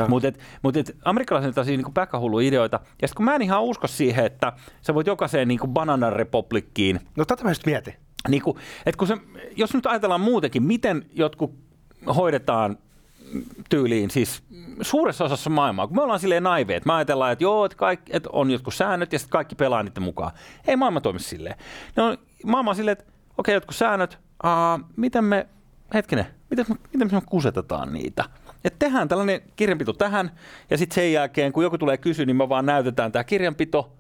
Mutta 0.07 0.31
mut 0.62 0.75
amerikkalaiset 1.05 1.57
on 1.57 1.65
niin 1.65 1.93
päkkähullu 1.93 2.39
ideoita. 2.39 2.79
Ja 3.01 3.07
sitten 3.07 3.17
kun 3.17 3.25
mä 3.25 3.35
en 3.35 3.41
ihan 3.41 3.63
usko 3.63 3.88
siihen, 3.88 4.25
että 4.25 4.53
sä 4.81 4.93
voit 4.93 5.07
jokaiseen 5.07 5.47
niin 5.47 5.59
Banana 5.67 6.09
Republikkiin. 6.09 7.00
No 7.17 7.25
tätä 7.25 7.43
mä 7.43 7.50
just 7.50 7.65
mietin. 7.65 7.93
Niin 8.29 8.41
kuin, 8.41 8.57
että 8.85 8.97
kun 8.97 9.07
se, 9.07 9.17
jos 9.55 9.74
nyt 9.74 9.85
ajatellaan 9.85 10.21
muutenkin, 10.21 10.63
miten 10.63 11.05
jotkut 11.13 11.55
hoidetaan 12.15 12.77
tyyliin, 13.69 14.11
siis 14.11 14.43
suuressa 14.81 15.25
osassa 15.25 15.49
maailmaa, 15.49 15.87
kun 15.87 15.95
me 15.95 16.01
ollaan 16.01 16.19
silleen 16.19 16.43
naiveet, 16.43 16.85
me 16.85 16.93
ajatellaan, 16.93 17.31
että 17.31 17.43
joo, 17.43 17.65
että, 17.65 17.77
kaikki, 17.77 18.11
että 18.15 18.29
on 18.33 18.51
jotkut 18.51 18.73
säännöt 18.73 19.13
ja 19.13 19.19
sitten 19.19 19.31
kaikki 19.31 19.55
pelaa 19.55 19.83
niiden 19.83 20.03
mukaan. 20.03 20.31
Ei 20.67 20.75
maailma 20.75 21.01
toimi 21.01 21.19
silleen. 21.19 21.55
No, 21.95 22.17
maailma 22.45 22.71
on 22.71 22.75
silleen, 22.75 22.97
että 22.97 23.03
okei, 23.05 23.37
okay, 23.37 23.53
jotkut 23.53 23.75
säännöt, 23.75 24.19
uh, 24.43 24.85
miten 24.95 25.23
me, 25.23 25.47
hetkinen, 25.93 26.25
miten 26.49 26.65
me, 26.69 26.75
miten 26.93 27.09
me 27.11 27.21
kusetetaan 27.25 27.93
niitä? 27.93 28.25
Että 28.63 28.85
tehdään 28.85 29.07
tällainen 29.07 29.41
kirjanpito 29.55 29.93
tähän, 29.93 30.31
ja 30.69 30.77
sitten 30.77 30.95
sen 30.95 31.13
jälkeen, 31.13 31.53
kun 31.53 31.63
joku 31.63 31.77
tulee 31.77 31.97
kysyä, 31.97 32.25
niin 32.25 32.35
me 32.35 32.49
vaan 32.49 32.65
näytetään 32.65 33.11
tämä 33.11 33.23
kirjanpito. 33.23 33.91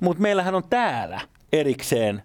Mutta 0.00 0.22
meillähän 0.22 0.54
on 0.54 0.62
täällä 0.70 1.20
erikseen 1.52 2.22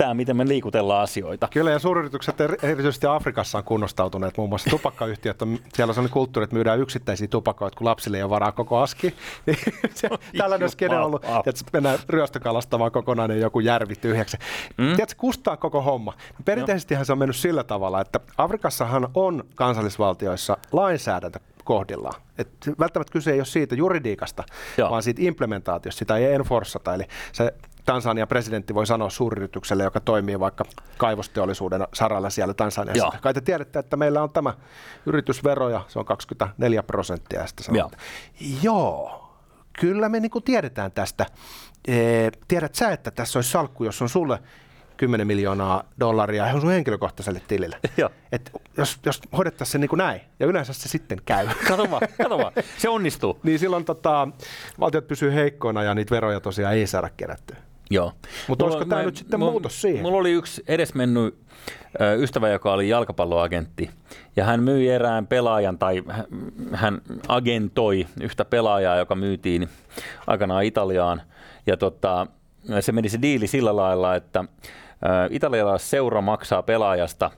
tämä, 0.00 0.14
miten 0.14 0.36
me 0.36 0.48
liikutellaan 0.48 1.02
asioita. 1.02 1.48
Kyllä, 1.52 1.70
ja 1.70 1.78
suuryritykset 1.78 2.36
erityisesti 2.62 3.06
Afrikassa 3.06 3.58
on 3.58 3.64
kunnostautuneet. 3.64 4.36
Muun 4.36 4.48
muassa 4.48 4.70
tupakkayhtiöt, 4.70 5.42
on, 5.42 5.58
siellä 5.74 5.90
on 5.90 5.94
sellainen 5.94 6.12
kulttuuri, 6.12 6.44
että 6.44 6.56
myydään 6.56 6.80
yksittäisiä 6.80 7.28
tupakoita, 7.28 7.78
kun 7.78 7.84
lapsille 7.84 8.16
ei 8.16 8.22
ole 8.22 8.30
varaa 8.30 8.52
koko 8.52 8.78
aski. 8.78 9.14
tällainen 10.38 10.70
skene 10.70 10.96
on 10.96 11.04
ollut, 11.04 11.24
että 11.24 11.64
mennään 11.72 11.98
ryöstökalastamaan 12.08 12.92
kokonainen 12.92 13.40
joku 13.40 13.60
järvi 13.60 13.94
tyhjäksi. 13.96 14.36
Mm. 14.78 14.86
Tiedätkö, 14.86 15.14
kustaa 15.18 15.56
koko 15.56 15.82
homma. 15.82 16.14
Perinteisestihän 16.44 17.06
se 17.06 17.12
on 17.12 17.18
mennyt 17.18 17.36
sillä 17.36 17.64
tavalla, 17.64 18.00
että 18.00 18.20
Afrikassahan 18.38 19.08
on 19.14 19.44
kansallisvaltioissa 19.54 20.56
lainsäädäntö 20.72 21.40
kohdillaan. 21.64 22.20
Et 22.38 22.48
välttämättä 22.78 23.12
kyse 23.12 23.32
ei 23.32 23.38
ole 23.38 23.44
siitä 23.44 23.74
juridiikasta, 23.74 24.44
Joo. 24.78 24.90
vaan 24.90 25.02
siitä 25.02 25.22
implementaatiosta, 25.24 25.98
sitä 25.98 26.16
ei 26.16 26.34
enforcata. 26.34 26.94
Eli 26.94 27.04
se 27.32 27.54
Tansanian 27.92 28.28
presidentti 28.28 28.74
voi 28.74 28.86
sanoa 28.86 29.10
suuryritykselle, 29.10 29.84
joka 29.84 30.00
toimii 30.00 30.40
vaikka 30.40 30.64
kaivosteollisuuden 30.96 31.86
saralla 31.94 32.30
siellä 32.30 32.54
Tansaniassa. 32.54 33.04
Joo. 33.04 33.12
Kai 33.20 33.34
te 33.34 33.40
tiedätte, 33.40 33.78
että 33.78 33.96
meillä 33.96 34.22
on 34.22 34.30
tämä 34.30 34.54
yritysvero 35.06 35.68
ja 35.68 35.84
se 35.88 35.98
on 35.98 36.04
24 36.04 36.82
prosenttia. 36.82 37.40
Ja 37.40 37.46
Joo. 37.72 37.90
joo, 38.62 39.34
kyllä 39.80 40.08
me 40.08 40.20
niin 40.20 40.30
tiedetään 40.44 40.92
tästä. 40.92 41.26
E, 41.88 41.94
tiedät 42.48 42.74
sä, 42.74 42.90
että 42.90 43.10
tässä 43.10 43.38
olisi 43.38 43.50
salkku, 43.50 43.84
jos 43.84 44.02
on 44.02 44.08
sulle 44.08 44.38
10 44.96 45.26
miljoonaa 45.26 45.84
dollaria 46.00 46.46
ihan 46.46 46.60
sun 46.60 46.70
henkilökohtaiselle 46.70 47.42
tilille. 47.48 47.78
Et 48.32 48.52
jos, 48.76 48.98
jos 49.06 49.20
hoidettaisiin 49.36 49.72
se 49.72 49.78
niin 49.78 49.88
kuin 49.88 49.98
näin, 49.98 50.20
ja 50.40 50.46
yleensä 50.46 50.72
se 50.72 50.88
sitten 50.88 51.18
käy. 51.26 51.48
Kato 51.68 51.90
vaan, 51.90 52.02
kato 52.22 52.38
vaan. 52.38 52.52
se 52.78 52.88
onnistuu. 52.88 53.40
niin 53.42 53.58
silloin 53.58 53.84
tota, 53.84 54.28
valtiot 54.80 55.08
pysyy 55.08 55.34
heikkoina 55.34 55.82
ja 55.82 55.94
niitä 55.94 56.14
veroja 56.14 56.40
tosiaan 56.40 56.74
ei 56.74 56.86
saada 56.86 57.10
kerättyä. 57.16 57.69
Joo. 57.90 58.12
Mutta 58.48 58.64
olisiko 58.64 58.84
tämä 58.84 59.02
nyt 59.02 59.16
sitten 59.16 59.40
mulla, 59.40 59.52
muutos 59.52 59.80
siihen? 59.80 60.02
Mulla 60.02 60.18
oli 60.18 60.32
yksi 60.32 60.62
edesmennyt 60.68 61.38
ystävä, 62.18 62.48
joka 62.48 62.72
oli 62.72 62.88
jalkapalloagentti, 62.88 63.90
ja 64.36 64.44
hän 64.44 64.62
myi 64.62 64.88
erään 64.88 65.26
pelaajan, 65.26 65.78
tai 65.78 66.02
hän 66.72 67.00
agentoi 67.28 68.06
yhtä 68.20 68.44
pelaajaa, 68.44 68.96
joka 68.96 69.14
myytiin 69.14 69.68
aikanaan 70.26 70.64
Italiaan, 70.64 71.22
ja 71.66 71.76
tota, 71.76 72.26
se 72.80 72.92
meni 72.92 73.08
se 73.08 73.22
diili 73.22 73.46
sillä 73.46 73.76
lailla, 73.76 74.16
että 74.16 74.44
italialais 75.30 75.90
seura 75.90 76.20
maksaa 76.20 76.62
pelaajasta, 76.62 77.30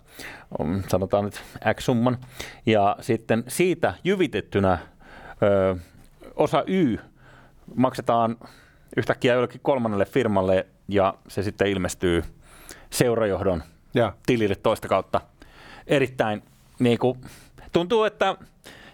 mm, 0.64 0.82
sanotaan 0.88 1.24
nyt 1.24 1.42
X-summan, 1.74 2.18
ja 2.66 2.96
sitten 3.00 3.44
siitä 3.48 3.94
jyvitettynä 4.04 4.78
ö, 5.42 5.76
osa 6.36 6.64
Y 6.66 6.96
maksetaan 7.74 8.36
yhtäkkiä 8.96 9.34
jollekin 9.34 9.60
kolmannelle 9.62 10.04
firmalle 10.04 10.66
ja 10.88 11.14
se 11.28 11.42
sitten 11.42 11.66
ilmestyy 11.66 12.22
seurajohdon 12.90 13.62
ja. 13.94 14.12
tilille 14.26 14.54
toista 14.54 14.88
kautta. 14.88 15.20
Erittäin 15.86 16.42
niin 16.78 16.98
kuin, 16.98 17.20
tuntuu, 17.72 18.04
että, 18.04 18.36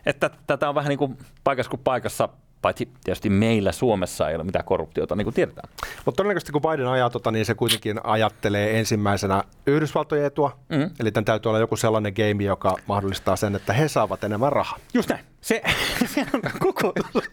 että 0.07 0.31
tätä 0.47 0.69
on 0.69 0.75
vähän 0.75 0.88
niin 0.88 0.99
kuin 0.99 1.19
paikassa 1.45 1.71
kuin 1.71 1.81
paikassa 1.85 2.28
paitsi 2.62 2.88
tietysti 3.05 3.31
meillä 3.31 3.73
Suomessa 3.73 4.28
ei 4.28 4.37
ole 4.37 4.45
mitään 4.45 4.64
korruptiota, 4.64 5.17
niin 5.17 5.25
kuin 5.25 5.35
tiedetään. 5.35 5.69
Mutta 6.05 6.17
todennäköisesti 6.17 6.52
kun 6.52 6.62
Biden 6.62 6.88
ajaa 6.88 7.11
tota, 7.11 7.31
niin 7.31 7.47
se 7.47 7.55
kuitenkin 7.55 8.00
ajattelee 8.05 8.78
ensimmäisenä 8.78 9.45
Yhdysvaltojen 9.67 10.25
etua, 10.25 10.59
mm. 10.69 10.90
eli 11.00 11.12
tämän 11.12 11.25
täytyy 11.25 11.49
olla 11.49 11.59
joku 11.59 11.76
sellainen 11.76 12.12
game, 12.17 12.45
joka 12.45 12.76
mahdollistaa 12.87 13.37
sen, 13.37 13.57
että 13.57 13.73
he 13.73 13.88
saavat 13.88 14.25
enemmän 14.25 14.52
rahaa. 14.52 14.78
Just 14.95 15.09
näin. 15.09 15.25
Se, 15.40 15.62
se 16.07 16.21
on 16.35 16.40
koko 16.59 16.92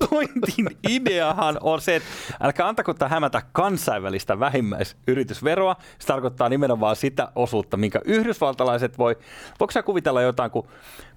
pointin 0.09 0.77
ideahan 0.89 1.57
on 1.61 1.81
se, 1.81 1.95
että 1.95 2.09
älkää 2.41 2.67
antako 2.67 2.93
tämä 2.93 3.09
hämätä 3.09 3.41
kansainvälistä 3.51 4.39
vähimmäisyritysveroa. 4.39 5.75
Se 5.99 6.07
tarkoittaa 6.07 6.49
nimenomaan 6.49 6.95
sitä 6.95 7.31
osuutta, 7.35 7.77
minkä 7.77 8.01
yhdysvaltalaiset 8.05 8.97
voi. 8.97 9.17
Voiko 9.59 9.71
sä 9.71 9.83
kuvitella 9.83 10.21
jotain, 10.21 10.51
kun 10.51 10.67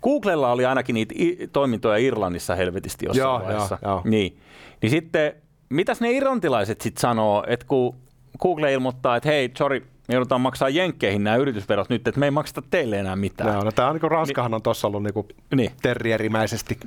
Googlella 0.03 0.53
oli 0.53 0.67
ainakin 0.67 0.95
niitä 0.95 1.15
toimintoja 1.53 1.97
Irlannissa 1.97 2.55
helvetisti 2.55 3.07
jossain 3.07 3.25
joo, 3.25 3.39
vaiheessa. 3.39 3.79
Joo, 3.83 3.93
joo. 3.93 4.03
Niin. 4.05 4.41
niin 4.83 4.91
sitten, 4.91 5.33
mitäs 5.69 6.01
ne 6.01 6.13
irlantilaiset 6.13 6.81
sitten 6.81 7.01
sanoo, 7.01 7.45
että 7.47 7.67
kun 7.67 7.97
Google 8.41 8.73
ilmoittaa, 8.73 9.17
että 9.17 9.29
hei, 9.29 9.51
sorry, 9.59 9.87
me 10.09 10.15
joudutaan 10.15 10.41
maksaa 10.41 10.69
jenkkeihin 10.69 11.25
nämä 11.25 11.37
yritysverot 11.37 11.89
nyt, 11.89 12.09
että 12.09 12.21
me 12.21 12.27
ei 12.27 12.31
makseta 12.31 12.63
teille 12.71 12.99
enää 12.99 13.17
mitään. 13.17 13.55
Joo, 13.55 13.65
no 13.65 13.73
tämä 13.73 13.89
on 13.89 13.99
niin 14.03 14.11
Ranskahan 14.11 14.55
on 14.55 14.63
tuossa 14.63 14.87
ollut 14.87 15.03
niin 15.03 15.15
niin. 15.55 15.73
terrierimäisesti 15.83 16.79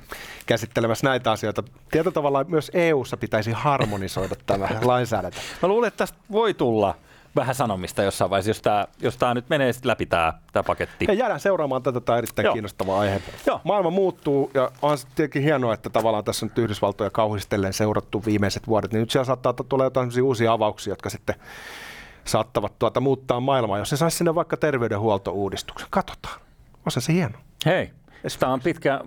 käsittelemässä 0.45 1.07
näitä 1.07 1.31
asioita. 1.31 1.63
Tietyllä 1.91 2.13
tavalla 2.13 2.43
myös 2.43 2.71
EU-ssa 2.73 3.17
pitäisi 3.17 3.51
harmonisoida 3.51 4.35
tämä 4.45 4.69
lainsäädäntö. 4.81 5.37
Mä 5.61 5.67
luulen, 5.67 5.87
että 5.87 5.97
tästä 5.97 6.17
voi 6.31 6.53
tulla 6.53 6.95
vähän 7.35 7.55
sanomista 7.55 8.03
jossain 8.03 8.29
vaiheessa, 8.29 8.49
jos 8.49 8.61
tämä, 8.61 8.87
jos 9.01 9.17
tämä 9.17 9.33
nyt 9.33 9.49
menee 9.49 9.71
läpi 9.83 10.05
tämä, 10.05 10.33
tämä 10.53 10.63
paketti. 10.63 11.05
Ja 11.07 11.13
jäädään 11.13 11.39
seuraamaan 11.39 11.83
tätä, 11.83 11.99
tämä 11.99 12.17
erittäin 12.17 12.43
Joo. 12.45 12.53
kiinnostava 12.53 12.99
aihe. 12.99 13.21
Joo. 13.45 13.61
Maailma 13.63 13.89
muuttuu 13.89 14.51
ja 14.53 14.71
on 14.81 14.97
tietenkin 15.15 15.43
hienoa, 15.43 15.73
että 15.73 15.89
tavallaan 15.89 16.23
tässä 16.23 16.45
on 16.45 16.49
nyt 16.49 16.57
Yhdysvaltoja 16.57 17.09
kauhistellen 17.09 17.73
seurattu 17.73 18.23
viimeiset 18.25 18.67
vuodet, 18.67 18.93
niin 18.93 18.99
nyt 18.99 19.11
siellä 19.11 19.25
saattaa 19.25 19.53
tulla 19.53 19.83
jotain 19.83 20.11
uusia 20.23 20.51
avauksia, 20.51 20.91
jotka 20.91 21.09
sitten 21.09 21.35
saattavat 22.25 22.79
tuota 22.79 23.01
muuttaa 23.01 23.39
maailmaa, 23.39 23.77
jos 23.77 23.89
se 23.89 23.97
saisi 23.97 24.17
sinne 24.17 24.35
vaikka 24.35 24.57
terveydenhuoltouudistuksen. 24.57 25.87
Katsotaan. 25.91 26.39
On 26.85 26.91
se 26.91 27.13
hieno. 27.13 27.37
Hei, 27.65 27.91
Tämä 28.39 28.53
on 28.53 28.61
pitkä, 28.61 29.01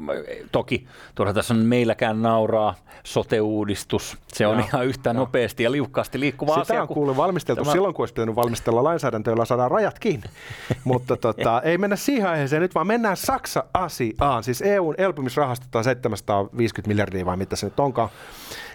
toki 0.52 0.86
turha 1.14 1.34
tässä 1.34 1.54
on 1.54 1.60
meilläkään 1.60 2.22
nauraa, 2.22 2.74
sote-uudistus, 3.04 4.18
se 4.28 4.46
on 4.46 4.58
Joo. 4.58 4.66
ihan 4.66 4.86
yhtä 4.86 5.10
Joo. 5.10 5.14
nopeasti 5.14 5.62
ja 5.62 5.72
liukkaasti 5.72 6.20
liikkuva 6.20 6.52
Sitä 6.52 6.60
asia. 6.60 6.82
on 6.82 6.88
kuullut 6.88 7.16
valmisteltu 7.16 7.62
tämä... 7.62 7.72
silloin, 7.72 7.94
kun 7.94 8.02
olisi 8.02 8.14
pitänyt 8.14 8.36
valmistella 8.36 8.84
lainsäädäntöä, 8.84 9.32
jolla 9.32 9.44
saadaan 9.44 9.70
rajat 9.70 9.98
kiinni. 9.98 10.26
Mutta 10.84 11.16
tota, 11.16 11.62
ei 11.62 11.78
mennä 11.78 11.96
siihen 11.96 12.28
aiheeseen 12.28 12.62
nyt, 12.62 12.74
vaan 12.74 12.86
mennään 12.86 13.16
Saksa-asiaan, 13.16 14.44
siis 14.44 14.62
EUn 14.62 14.94
elpymisrahasto 14.98 15.66
tai 15.70 15.84
750 15.84 16.88
miljardia 16.88 17.26
vai 17.26 17.36
mitä 17.36 17.56
se 17.56 17.66
nyt 17.66 17.80
onkaan. 17.80 18.08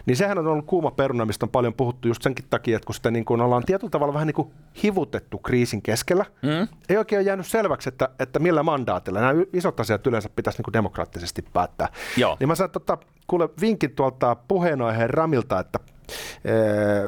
Niin 0.06 0.18
sehän 0.18 0.38
on 0.38 0.48
ollut 0.48 0.66
kuuma 0.66 0.92
peruna, 0.92 1.26
mistä 1.26 1.46
on 1.46 1.50
paljon 1.50 1.74
puhuttu 1.74 2.08
just 2.08 2.22
senkin 2.22 2.46
takia, 2.50 2.76
että 2.76 2.86
kun 2.86 2.96
sitä 2.96 3.12
niin 3.12 3.26
kuin 3.26 3.42
ollaan 3.42 3.64
tietyllä 3.64 3.92
tavalla 3.92 4.14
vähän 4.14 4.28
niin 4.28 4.36
kuin 4.36 4.52
hivutettu 4.84 5.38
kriisin 5.38 5.82
keskellä, 5.82 6.26
mm. 6.42 6.68
ei 6.90 6.98
oikein 6.98 7.20
ole 7.20 7.26
jäänyt 7.26 7.48
selväksi, 7.48 7.90
että, 7.90 8.10
että 8.20 8.40
millä 8.40 8.64
mandaatilla. 8.64 9.20
Nämä 9.20 9.34
isot 9.54 9.80
asiat 9.80 10.08
yleensä 10.08 10.29
pitäisi 10.36 10.62
niin 10.62 10.74
demokraattisesti 10.74 11.42
päättää. 11.54 11.88
Joo. 12.18 12.38
Niin 12.40 12.48
mä 12.48 12.56
saan 12.56 12.70
tota, 12.70 12.98
kuule 13.28 13.50
vinkin 13.62 13.96
tuolta 13.96 14.36
puheenaiheen 14.48 15.10
Ramilta, 15.10 15.60
että 15.60 15.80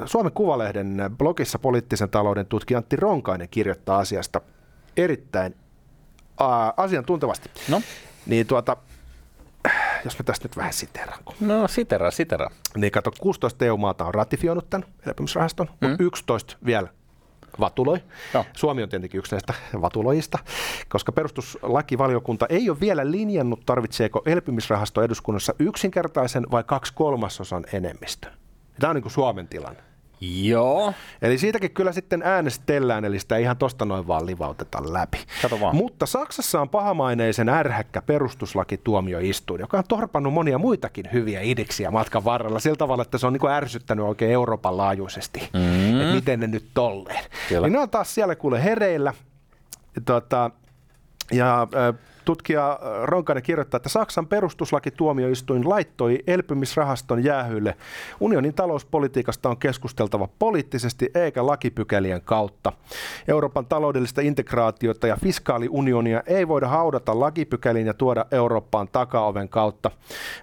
Suomen 0.05 0.31
Kuvalehden 0.31 1.01
blogissa 1.17 1.59
poliittisen 1.59 2.09
talouden 2.09 2.45
tutkija 2.45 2.77
Antti 2.77 2.95
Ronkainen 2.95 3.49
kirjoittaa 3.49 3.99
asiasta 3.99 4.41
erittäin 4.97 5.55
ää, 6.39 6.73
asiantuntevasti. 6.77 7.49
No. 7.69 7.81
Niin 8.25 8.47
tuota, 8.47 8.77
jos 10.05 10.19
mä 10.19 10.23
tästä 10.25 10.45
nyt 10.45 10.57
vähän 10.57 10.73
siteran. 10.73 11.19
No 11.39 11.67
sitera, 11.67 12.11
sitera. 12.11 12.47
Niin 12.75 12.91
kato, 12.91 13.11
16 13.19 13.65
EU-maata 13.65 14.05
on 14.05 14.13
ratifioinut 14.13 14.69
tämän 14.69 14.87
elpymisrahaston, 15.07 15.69
mm. 15.81 15.87
mutta 15.87 16.03
11 16.03 16.57
vielä 16.65 16.87
vatuloi. 17.61 17.97
Joo. 18.33 18.45
Suomi 18.53 18.83
on 18.83 18.89
tietenkin 18.89 19.19
yksi 19.19 19.31
näistä 19.31 19.53
vatuloista, 19.81 20.39
koska 20.89 21.11
perustuslakivaliokunta 21.11 22.45
ei 22.49 22.69
ole 22.69 22.79
vielä 22.79 23.11
linjannut, 23.11 23.65
tarvitseeko 23.65 24.21
elpymisrahasto 24.25 25.03
eduskunnassa 25.03 25.53
yksinkertaisen 25.59 26.45
vai 26.51 26.63
kaksi 26.63 26.93
kolmasosan 26.93 27.63
enemmistö. 27.73 28.27
Tämä 28.79 28.91
on 28.91 28.95
niin 28.95 29.03
kuin 29.03 29.13
Suomen 29.13 29.47
tilanne. 29.47 29.90
Joo. 30.21 30.93
Eli 31.21 31.37
siitäkin 31.37 31.71
kyllä 31.71 31.91
sitten 31.91 32.21
äänestellään, 32.23 33.05
eli 33.05 33.19
sitä 33.19 33.37
ihan 33.37 33.57
tosta 33.57 33.85
noin 33.85 34.07
vaan 34.07 34.25
livauteta 34.25 34.93
läpi. 34.93 35.17
Kato 35.41 35.59
vaan. 35.59 35.75
Mutta 35.75 36.05
Saksassa 36.05 36.61
on 36.61 36.69
pahamaineisen 36.69 37.49
ärhäkkä 37.49 38.01
perustuslakituomioistuin, 38.01 39.61
joka 39.61 39.77
on 39.77 39.83
torpannut 39.87 40.33
monia 40.33 40.57
muitakin 40.57 41.05
hyviä 41.13 41.41
idiksiä 41.41 41.91
matkan 41.91 42.23
varrella 42.23 42.59
sillä 42.59 42.75
tavalla, 42.75 43.01
että 43.01 43.17
se 43.17 43.27
on 43.27 43.33
niin 43.33 43.41
kuin 43.41 43.53
ärsyttänyt 43.53 44.05
oikein 44.05 44.31
Euroopan 44.31 44.77
laajuisesti, 44.77 45.49
mm. 45.53 46.01
että 46.01 46.15
miten 46.15 46.39
ne 46.39 46.47
nyt 46.47 46.65
tolleen. 46.73 47.23
Kyllä. 47.49 47.67
Niin 47.67 47.73
ne 47.73 47.79
on 47.79 47.89
taas 47.89 48.15
siellä 48.15 48.35
kuule 48.35 48.63
hereillä. 48.63 49.13
Tota, 50.05 50.51
ja 51.31 51.61
äh, 51.61 52.10
Tutkija 52.25 52.71
äh, 52.71 52.77
Ronkainen 53.03 53.43
kirjoittaa, 53.43 53.77
että 53.77 53.89
Saksan 53.89 54.27
perustuslakituomioistuin 54.27 55.69
laittoi 55.69 56.19
elpymisrahaston 56.27 57.23
jäähylle. 57.23 57.77
Unionin 58.19 58.53
talouspolitiikasta 58.53 59.49
on 59.49 59.57
keskusteltava 59.57 60.27
poliittisesti 60.39 61.09
eikä 61.15 61.45
lakipykälien 61.45 62.21
kautta. 62.21 62.71
Euroopan 63.27 63.65
taloudellista 63.65 64.21
integraatiota 64.21 65.07
ja 65.07 65.17
fiskaaliunionia 65.23 66.23
ei 66.25 66.47
voida 66.47 66.67
haudata 66.67 67.19
lakipykäliin 67.19 67.87
ja 67.87 67.93
tuoda 67.93 68.25
Eurooppaan 68.31 68.87
takaoven 68.87 69.49
kautta. 69.49 69.91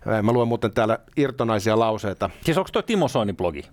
Äh, 0.09 0.23
mä 0.23 0.33
luen 0.33 0.49
muuten 0.49 0.73
täällä 0.73 0.99
irtonaisia 1.17 1.79
lauseita. 1.79 2.31
Siis 2.45 2.59
onko 2.59 2.71
tuo 2.73 2.83
Timo 2.83 3.09
Soinin 3.09 3.37
blogi? 3.37 3.63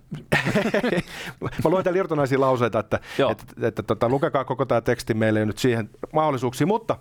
Mä 1.64 1.70
luen 1.70 1.84
täällä 1.84 1.98
irtonaisia 1.98 2.40
lauseita, 2.40 2.78
että, 2.78 3.00
että, 3.30 3.44
että, 3.56 3.66
että 3.68 3.82
tota, 3.82 4.08
lukekaa 4.08 4.44
koko 4.44 4.64
tämä 4.64 4.80
teksti 4.80 5.14
meille 5.14 5.44
nyt 5.44 5.58
siihen 5.58 5.90
mahdollisuuksia. 6.12 6.66
Mutta 6.66 6.96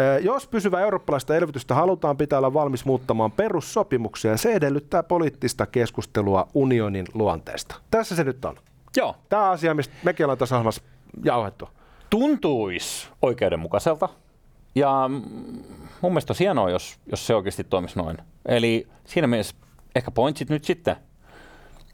äh, 0.00 0.24
jos 0.24 0.43
jos 0.44 0.50
pysyvä 0.50 0.80
eurooppalaista 0.80 1.36
elvytystä 1.36 1.74
halutaan, 1.74 2.16
pitää 2.16 2.38
olla 2.38 2.54
valmis 2.54 2.84
muuttamaan 2.84 3.32
perussopimuksia 3.32 4.30
ja 4.30 4.36
se 4.36 4.52
edellyttää 4.52 5.02
poliittista 5.02 5.66
keskustelua 5.66 6.48
unionin 6.54 7.06
luonteesta. 7.14 7.74
Tässä 7.90 8.16
se 8.16 8.24
nyt 8.24 8.44
on. 8.44 8.56
Joo. 8.96 9.16
Tämä 9.28 9.50
asia, 9.50 9.74
mistä 9.74 9.94
mekin 10.02 10.26
ollaan 10.26 10.38
tässä 10.38 10.54
ohjelmassa 10.54 10.82
jauhettu. 11.24 11.68
Tuntuisi 12.10 13.08
oikeudenmukaiselta 13.22 14.08
ja 14.74 15.10
mun 16.00 16.12
mielestä 16.12 16.32
on 16.32 16.36
hienoa, 16.38 16.70
jos, 16.70 16.98
jos 17.10 17.26
se 17.26 17.34
oikeasti 17.34 17.64
toimisi 17.64 17.98
noin. 17.98 18.18
Eli 18.46 18.86
siinä 19.04 19.26
mielessä 19.26 19.56
ehkä 19.94 20.10
pointsit 20.10 20.50
nyt 20.50 20.64
sitten 20.64 20.96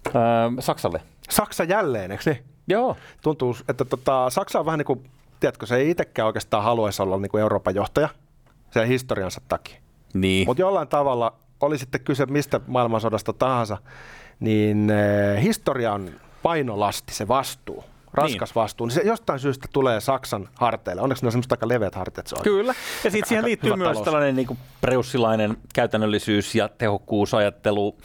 öö, 0.07 0.13
Saksalle. 0.61 1.03
Saksa 1.31 1.65
jälleen, 1.65 2.11
eikö 2.11 2.23
niin? 2.27 2.45
Joo. 2.69 2.97
Tuntuu, 3.23 3.57
että 3.69 3.85
tota, 3.85 4.31
Saksa 4.31 4.59
on 4.61 4.67
vähän 4.67 4.79
niin 4.79 4.87
kuin, 4.87 5.11
tiedätkö, 5.41 5.67
se 5.67 5.77
ei 5.77 5.91
itsekään 5.91 6.27
oikeastaan 6.27 6.65
haluaisi 6.65 7.03
olla 7.03 7.19
niin 7.19 7.31
kuin 7.31 7.41
Euroopan 7.41 7.75
johtaja 7.75 8.09
sen 8.71 8.87
historiansa 8.87 9.41
takia. 9.49 9.77
Niin. 10.15 10.49
Mutta 10.49 10.61
jollain 10.61 10.89
tavalla, 10.89 11.35
oli 11.61 11.79
sitten 11.79 12.01
kyse 12.01 12.27
mistä 12.27 12.61
maailmansodasta 12.67 13.33
tahansa, 13.33 13.79
niin 14.41 14.91
eh, 14.91 15.43
historia 15.43 15.93
on 15.93 16.11
painolasti, 16.43 17.15
se 17.15 17.29
vastuu 17.29 17.85
raskas 18.15 18.51
niin. 18.51 18.55
vastuu, 18.55 18.87
niin 18.87 18.95
se 18.95 19.03
jostain 19.05 19.39
syystä 19.39 19.69
tulee 19.73 20.01
Saksan 20.01 20.49
harteille. 20.55 21.03
Onneksi 21.03 21.25
ne 21.25 21.27
on 21.29 21.33
semmoista 21.33 21.53
aika 21.53 21.69
leveät 21.69 21.95
harteet. 21.95 22.27
Se 22.27 22.35
on 22.37 22.43
Kyllä, 22.43 22.75
ja 23.05 23.11
sitten 23.11 23.29
siihen 23.29 23.45
liittyy 23.45 23.77
myös 23.77 23.89
talous. 23.89 24.05
tällainen 24.05 24.37
niin 24.37 24.59
preussilainen 24.81 25.57
käytännöllisyys 25.75 26.55
ja 26.55 26.69
tehokkuusajattelu 26.69 27.97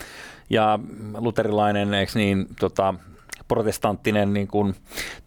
ja 0.50 0.80
luterilainen, 1.18 1.94
eikö 1.94 2.12
niin, 2.16 2.48
tota, 2.60 2.94
protestanttinen 3.48 4.34
niin 4.34 4.48
kuin, 4.48 4.76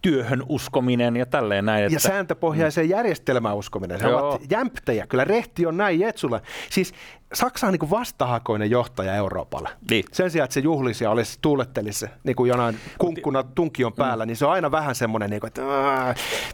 työhön 0.03 0.43
uskominen 0.49 1.17
ja 1.17 1.27
tälleen 1.27 1.65
näin. 1.65 1.85
Että... 1.85 1.97
Ja 1.97 2.01
sääntöpohjaiseen 2.01 2.87
mm. 2.87 2.91
järjestelmään 2.91 3.57
uskominen. 3.57 4.01
He 4.01 4.09
Joo. 4.09 4.29
ovat 4.29 4.51
jämptejä. 4.51 5.07
Kyllä 5.07 5.25
rehti 5.25 5.67
on 5.67 5.77
näin 5.77 6.01
Jetsulle. 6.01 6.41
Siis 6.71 6.95
Saksa 7.35 7.67
on 7.67 7.73
niin 7.73 7.91
vastahakoinen 7.91 8.71
johtaja 8.71 9.15
Euroopalle. 9.15 9.69
Niin. 9.91 10.05
Sen 10.13 10.31
sijaan, 10.31 10.45
että 10.45 10.55
se 10.55 10.61
juhlisi 10.61 11.05
ja 11.05 11.11
olisi 11.11 11.39
tuulettelisi 11.43 12.07
niin 12.25 12.37
kuin 12.37 12.49
jonain 12.49 12.79
kunkkuna 12.99 13.43
tunkion 13.43 13.93
päällä, 13.93 14.25
mm. 14.25 14.29
niin 14.29 14.37
se 14.37 14.47
on 14.47 14.53
aina 14.53 14.71
vähän 14.71 14.95
semmoinen, 14.95 15.31
niin 15.31 15.41
kuin, 15.41 15.49
että 15.49 15.63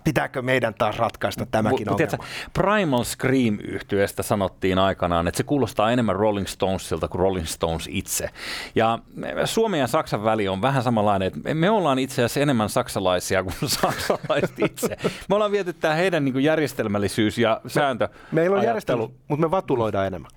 pitääkö 0.04 0.42
meidän 0.42 0.74
taas 0.74 0.96
ratkaista 0.96 1.46
tämäkin 1.46 1.90
ongelma. 1.90 1.96
Tiedätkö, 1.96 2.26
Primal 2.52 3.04
scream 3.04 3.58
yhtyeestä 3.64 4.22
sanottiin 4.22 4.78
aikanaan, 4.78 5.28
että 5.28 5.38
se 5.38 5.42
kuulostaa 5.42 5.92
enemmän 5.92 6.16
Rolling 6.16 6.46
Stonesilta 6.46 7.08
kuin 7.08 7.20
Rolling 7.20 7.46
Stones 7.46 7.88
itse. 7.92 8.30
Ja 8.74 8.98
Suomen 9.44 9.80
ja 9.80 9.86
Saksan 9.86 10.24
väli 10.24 10.48
on 10.48 10.62
vähän 10.62 10.82
samanlainen, 10.82 11.26
että 11.26 11.54
me 11.54 11.70
ollaan 11.70 11.98
itse 11.98 12.14
asiassa 12.14 12.40
enemmän 12.40 12.68
saksalaisia 12.68 13.42
kuin 13.42 13.54
saksalaiset 13.80 14.58
itse. 14.58 14.96
Me 15.28 15.34
ollaan 15.34 15.52
viety 15.52 15.72
tämä 15.72 15.94
heidän 15.94 16.24
niin 16.24 16.44
järjestelmällisyys 16.44 17.38
ja 17.38 17.60
sääntö. 17.66 18.08
Me, 18.32 18.40
meillä 18.40 18.56
on 18.56 18.64
järjestelmä, 18.64 19.08
mutta 19.28 19.46
me 19.46 19.50
vatuloidaan 19.50 20.06
enemmän. 20.06 20.30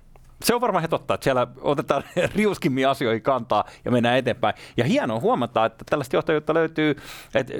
Se 0.44 0.54
on 0.54 0.60
varmaan 0.60 0.88
totta, 0.88 1.14
että 1.14 1.24
siellä 1.24 1.46
otetaan 1.60 2.02
riuskimmin 2.36 2.88
asioihin 2.88 3.22
kantaa 3.22 3.64
ja 3.84 3.90
mennään 3.90 4.18
eteenpäin. 4.18 4.54
Ja 4.76 4.84
hienoa 4.84 5.20
huomata, 5.20 5.64
että 5.64 5.84
tällaista 5.90 6.16
johtajuutta 6.16 6.54
löytyy, 6.54 6.96
että 7.34 7.52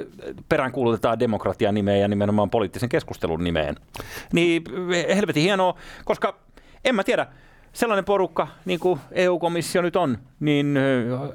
peräänkuulutetaan 0.49 1.19
demokratian 1.19 1.73
nimeen 1.73 2.01
ja 2.01 2.07
nimenomaan 2.07 2.49
poliittisen 2.49 2.89
keskustelun 2.89 3.43
nimeen. 3.43 3.75
Niin 4.33 4.63
helvetin 5.15 5.43
hienoa, 5.43 5.75
koska 6.05 6.35
en 6.85 6.95
mä 6.95 7.03
tiedä, 7.03 7.27
sellainen 7.73 8.05
porukka, 8.05 8.47
niin 8.65 8.79
kuin 8.79 8.99
EU-komissio 9.11 9.81
nyt 9.81 9.95
on, 9.95 10.17
niin, 10.39 10.79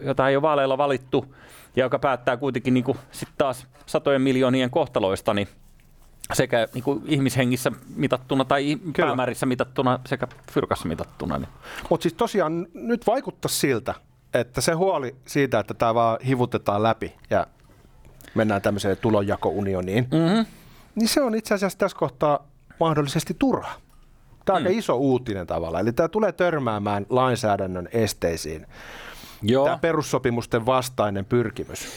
jota 0.01 0.29
ei 0.29 0.37
ole 0.37 0.43
vaaleilla 0.43 0.79
valittu, 0.79 1.35
ja 1.77 1.85
joka 1.85 1.99
päättää 1.99 2.37
kuitenkin 2.37 2.75
niin 2.75 2.85
kuin, 2.85 2.99
taas 3.39 3.67
satojen 3.87 4.23
miljoonien 4.23 4.71
kohtaloista, 4.71 5.35
niin 5.35 5.49
sekä 6.33 6.69
niin 6.75 6.85
kuin 6.85 7.03
ihmishengissä 7.07 7.73
mitattuna 7.97 8.45
tai 8.45 8.77
Kyllä. 8.77 9.07
päämäärissä 9.07 9.47
mitattuna 9.47 9.99
sekä 10.07 10.29
fyrkassa 10.53 10.89
mitattuna. 10.89 11.39
Niin. 11.39 11.49
Mutta 11.91 12.03
siis 12.03 12.15
tosiaan 12.15 12.67
nyt 12.75 13.07
vaikuttaa 13.07 13.49
siltä, 13.49 13.95
että 14.35 14.61
se 14.61 14.73
huoli 14.73 15.17
siitä, 15.27 15.59
että 15.59 15.75
tämä 15.75 15.95
vaan 15.95 16.19
hivutetaan 16.27 16.83
läpi 16.83 17.15
ja 17.31 17.47
mennään 18.35 18.63
tämmöiseen 18.63 18.97
tulonjakounioniin, 18.97 20.09
mm-hmm. 20.13 20.47
niin 20.95 21.09
se 21.09 21.23
on 21.23 21.35
itse 21.35 21.55
asiassa 21.55 21.79
tässä 21.79 21.97
kohtaa 21.99 22.47
mahdollisesti 22.81 23.35
turha. 23.39 23.73
Tämä 24.45 24.57
on 24.57 24.63
mm. 24.63 24.67
aika 24.67 24.79
iso 24.79 24.97
uutinen 24.97 25.47
tavalla. 25.47 25.81
Eli 25.81 25.93
tämä 25.93 26.09
tulee 26.09 26.33
törmäämään 26.33 27.07
lainsäädännön 27.11 27.89
esteisiin. 27.93 28.67
Joo. 29.45 29.65
Tämä 29.65 29.79
perussopimusten 29.79 30.67
vastainen 30.67 31.25
pyrkimys. 31.25 31.89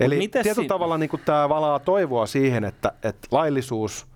Eli 0.00 0.28
tietyllä 0.28 0.54
si- 0.54 0.68
tavalla 0.68 0.98
niin 0.98 1.10
tämä 1.24 1.48
valaa 1.48 1.78
toivoa 1.78 2.26
siihen, 2.26 2.64
että, 2.64 2.92
että 3.02 3.28
laillisuus 3.30 4.06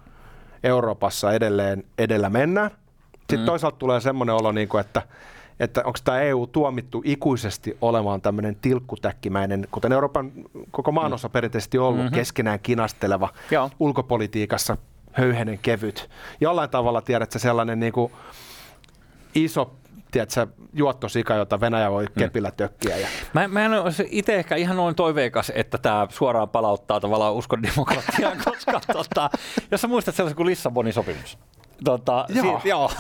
Euroopassa 0.65 1.33
edelleen 1.33 1.85
edellä 1.99 2.31
mennään. 2.31 2.71
Sitten 3.13 3.41
mm. 3.41 3.47
toisaalta 3.47 3.77
tulee 3.77 4.01
semmoinen 4.01 4.35
olo, 4.35 4.53
niin 4.53 4.69
kuin, 4.69 4.81
että, 4.81 5.03
että 5.61 5.83
onko 5.85 5.99
tämä 6.05 6.21
EU 6.21 6.47
tuomittu 6.47 7.03
ikuisesti 7.05 7.77
olemaan 7.81 8.21
tämmöinen 8.21 8.57
tilkkutäkkimäinen, 8.63 9.69
kuten 9.71 9.93
Euroopan 9.93 10.33
koko 10.71 10.93
maanosa 10.93 11.29
mm. 11.29 11.33
perinteisesti 11.33 11.79
ollut, 11.79 12.01
mm-hmm. 12.01 12.15
keskenään 12.15 12.61
kinasteleva, 12.61 13.29
Joo. 13.51 13.71
ulkopolitiikassa 13.81 14.77
höyhenen 15.13 15.59
kevyt. 15.59 16.11
Jollain 16.41 16.71
tavalla 16.71 17.03
tiedät 17.03 17.33
sellainen 17.33 17.81
niin 17.81 17.93
kuin 17.93 18.13
iso 19.35 19.80
tiedätkö, 20.11 20.47
juottosika, 20.73 21.35
jota 21.35 21.61
Venäjä 21.61 21.91
voi 21.91 22.05
mm. 22.05 22.13
kepillä 22.19 22.51
tökkiä. 22.51 22.97
Ja... 22.97 23.07
Mä, 23.33 23.49
mä 23.49 23.65
en 23.65 23.73
ole 23.73 23.93
itse 24.11 24.35
ehkä 24.35 24.57
ihan 24.57 24.77
noin 24.77 24.95
toiveikas, 24.95 25.53
että 25.55 25.79
tämä 25.79 26.07
suoraan 26.11 26.49
palauttaa 26.49 27.01
tavallaan 27.01 27.35
uskon 27.35 27.63
demokratiaan, 27.63 28.39
koska 28.51 28.81
tota, 28.93 29.31
jos 29.71 29.81
sä 29.81 29.89
muistat 29.89 30.15
sellaisen 30.15 30.37
kuin 30.37 30.47
Lissabonin 30.47 30.93
sopimus, 30.93 31.39
Tota, 31.85 32.27
Joo. 32.29 32.43
Siitä, 32.43 32.69
joo. 32.69 32.91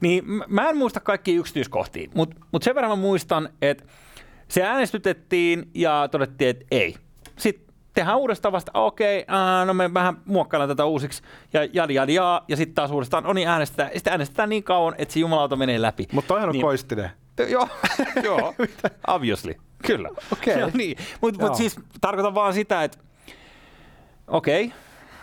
Niin 0.00 0.24
mä 0.48 0.68
en 0.68 0.76
muista 0.76 1.00
kaikki 1.00 1.34
yksityiskohtia, 1.34 2.10
mutta 2.14 2.36
mut 2.52 2.62
sen 2.62 2.74
verran 2.74 2.90
mä 2.90 2.96
muistan, 2.96 3.48
että 3.62 3.84
se 4.48 4.62
äänestytettiin 4.62 5.70
ja 5.74 6.08
todettiin, 6.10 6.50
että 6.50 6.64
ei. 6.70 6.96
Sitten 7.38 7.63
tehdään 7.94 8.18
uudestaan 8.18 8.52
vasta, 8.52 8.70
okei, 8.74 9.20
okay, 9.22 9.66
no 9.66 9.74
me 9.74 9.94
vähän 9.94 10.16
muokkaillaan 10.24 10.68
tätä 10.68 10.84
uusiksi, 10.84 11.22
ja 11.52 11.64
jadi 11.64 11.94
jadi 11.94 12.14
jaa, 12.14 12.44
ja 12.48 12.56
sitten 12.56 12.74
taas 12.74 12.90
uudestaan, 12.90 13.24
no 13.24 13.32
niin 13.32 13.48
äänestetään, 13.48 13.90
ja 13.92 13.98
sitten 13.98 14.10
äänestetään 14.10 14.48
niin 14.48 14.64
kauan, 14.64 14.94
että 14.98 15.14
se 15.14 15.20
jumalauta 15.20 15.56
menee 15.56 15.82
läpi. 15.82 16.06
Mutta 16.12 16.28
toihan 16.28 16.48
on 16.48 16.52
Niin. 16.52 16.62
koistinen. 16.62 17.10
Joo, 17.48 17.68
joo, 18.24 18.54
obviously, 19.06 19.54
kyllä. 19.86 20.08
Okei. 20.32 20.58
Joo, 20.58 20.70
niin. 20.74 20.96
Mutta 21.20 21.46
mut 21.46 21.54
siis 21.54 21.80
tarkoitan 22.00 22.34
vaan 22.34 22.54
sitä, 22.54 22.84
että 22.84 22.98
okei, 24.28 24.72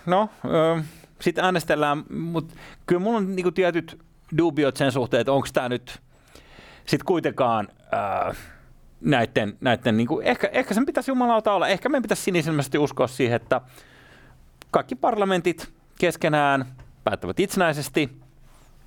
no, 0.06 0.30
ö, 0.46 0.82
sitten 1.22 1.46
äänestellään, 1.46 2.04
mutta 2.10 2.54
kyllä 2.86 3.00
mulla 3.02 3.18
on 3.18 3.36
niinku 3.36 3.52
tietyt 3.52 4.00
dubiot 4.38 4.78
sen 4.78 4.92
suhteen, 4.92 5.22
että 5.22 5.32
onko 5.32 5.48
tämä 5.54 5.70
nyt 5.70 6.00
sitten 6.86 7.06
kuitenkaan 7.06 7.68
ää, 7.92 8.36
näiden, 9.02 9.58
näiden 9.62 9.98
niinku, 9.98 10.20
ehkä, 10.20 10.50
ehkä 10.52 10.74
sen 10.74 10.86
pitäisi 10.86 11.12
jumalauta 11.12 11.54
olla, 11.54 11.68
ehkä 11.68 11.90
meidän 11.90 12.02
pitäisi 12.02 12.24
sinisilmäisesti 12.24 12.78
uskoa 12.78 13.08
siihen, 13.08 13.36
että 13.36 13.62
kaikki 14.72 14.96
parlamentit 14.96 15.70
keskenään 16.00 16.66
päättävät 17.04 17.40
itsenäisesti 17.40 18.10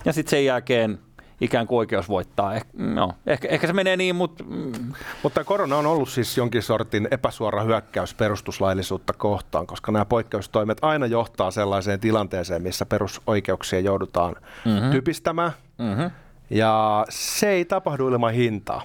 ja 0.05 0.12
sitten 0.12 0.31
sen 0.31 0.44
jälkeen 0.44 0.98
ikään 1.40 1.66
kuin 1.66 1.79
oikeus 1.79 2.09
voittaa. 2.09 2.55
Eh, 2.55 2.64
no, 2.72 3.12
ehkä, 3.27 3.48
ehkä 3.48 3.66
se 3.66 3.72
menee 3.72 3.96
niin, 3.96 4.16
mutta 4.16 4.44
mm, 4.44 4.92
Mutta 5.22 5.44
korona 5.44 5.77
on 5.77 5.87
ollut 5.87 6.09
siis 6.09 6.37
jonkin 6.37 6.62
sortin 6.62 7.09
epäsuora 7.11 7.62
hyökkäys 7.62 8.14
perustuslaillisuutta 8.14 9.12
kohtaan, 9.12 9.66
koska 9.66 9.92
nämä 9.92 10.05
poikkeustoimet 10.05 10.79
aina 10.83 11.07
johtaa 11.07 11.50
sellaiseen 11.50 12.00
tilanteeseen, 12.00 12.62
missä 12.62 12.87
perusoikeuksia 12.87 13.81
joudutaan 13.81 14.37
mm-hmm. 14.64 14.90
typistämään. 14.90 15.53
mm-hmm. 15.79 16.11
Ja 16.50 17.07
se 17.09 17.48
ei 17.48 17.64
tapahdu 17.64 18.09
ilman 18.09 18.33
hintaa. 18.33 18.83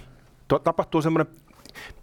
Tapahtuu 0.63 1.01
semmoinen 1.01 1.33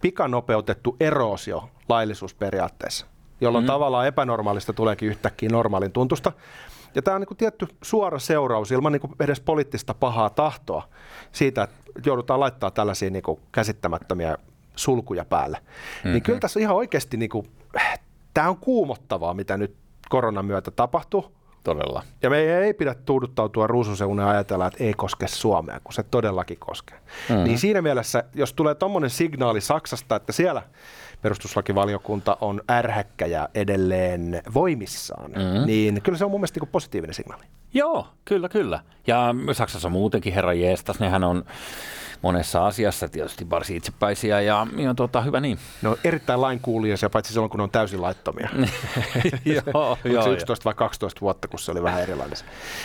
pikanopeutettu 0.01 0.97
eroosio 1.01 1.69
laillisuusperiaatteessa, 1.89 3.07
jolloin 3.41 3.63
mm-hmm. 3.63 3.73
tavallaan 3.73 4.07
epänormaalista 4.07 4.73
tuleekin 4.73 5.09
yhtäkkiä 5.09 5.49
normaalin 5.49 5.93
tuntusta. 5.93 6.33
Ja 6.95 7.03
tämä 7.03 7.15
on 7.15 7.21
niin 7.21 7.37
niin 7.37 7.69
suora 7.83 8.19
seuraus 8.19 8.73
ilman 8.73 8.93
niin 8.93 9.15
edes 9.21 9.41
poliittista 9.41 9.95
pahaa 9.95 10.31
tahtoa 10.31 10.89
siitä, 11.33 11.63
että 11.63 11.77
joudutaan 12.07 12.41
laittaa 12.41 12.71
tällaisia 12.71 13.11
niin 13.11 13.23
käsittämättömiä 13.53 14.39
sulkuja 14.77 15.25
päälle. 15.25 15.59
Mm-hmm. 15.59 16.13
Niin 16.13 16.23
kyllä 16.23 16.41
tässä 16.41 16.61
ihan 16.61 16.77
oikeasti, 16.77 17.17
niin 17.17 17.31
kuin, 17.31 17.51
tämä 18.35 18.49
on 18.49 18.57
kuumottavaa, 18.57 19.35
mitä 19.35 19.57
nyt 19.57 19.77
koronan 20.09 20.45
myötä 20.45 20.71
tapahtuu. 20.71 21.33
Todella. 21.67 22.03
Ja 22.23 22.31
meidän 22.31 22.63
ei 22.63 22.75
pidä 22.75 22.95
tuuduttautua 22.95 23.67
ruususeuneen 23.67 24.27
ja 24.27 24.31
ajatella, 24.31 24.67
että 24.67 24.85
ei 24.85 24.95
koske 24.95 25.27
Suomea, 25.29 25.81
kun 25.85 25.93
se 25.95 26.03
todellakin 26.03 26.59
koskee. 26.59 26.99
Mm-hmm. 26.99 27.45
Niin 27.45 27.59
siinä 27.59 27.83
mielessä, 27.83 28.25
jos 28.35 28.53
tulee 28.53 28.75
tuommoinen 28.75 29.11
signaali 29.11 29.61
Saksasta, 29.61 30.17
että 30.17 30.33
siellä 30.33 30.63
perustuslakivaliokunta 31.23 32.37
on 32.41 32.61
ärhäkkä 32.71 33.27
ja 33.27 33.49
edelleen 33.55 34.43
voimissaan, 34.55 35.31
mm-hmm. 35.31 35.67
niin 35.67 36.03
kyllä 36.03 36.19
se 36.19 36.25
on 36.25 36.31
mun 36.31 36.41
mielestä 36.41 36.61
niin 36.61 36.69
positiivinen 36.73 37.15
signaali. 37.15 37.45
Joo, 37.75 38.07
kyllä, 38.25 38.49
kyllä. 38.49 38.81
Ja 39.07 39.35
Saksassa 39.53 39.89
muutenkin, 39.89 40.33
herra 40.35 40.53
jeestas, 40.53 41.01
nehän 41.01 41.25
on 41.25 41.45
monessa 42.23 42.67
asiassa 42.67 43.09
tietysti 43.09 43.51
varsin 43.51 43.77
itsepäisiä 43.77 44.41
ja, 44.41 44.67
ja 44.77 44.95
tota, 44.95 45.21
hyvä 45.21 45.41
niin. 45.41 45.59
Ne 45.83 45.89
on 45.89 45.97
erittäin 46.05 46.41
lainkuulijaisia, 46.41 47.11
paitsi 47.11 47.33
silloin, 47.33 47.51
kun 47.51 47.59
ne 47.59 47.65
on 47.65 47.71
täysin 47.71 48.03
laittomia. 48.03 48.49
joo, 49.45 49.91
Oliko 49.91 49.99
se 50.03 50.09
joo, 50.09 50.33
11 50.33 50.65
vai 50.65 50.75
12 50.75 51.21
vuotta, 51.21 51.49
kun 51.49 51.59
se 51.59 51.71
oli 51.71 51.83
vähän 51.83 52.03
erilainen. 52.03 52.39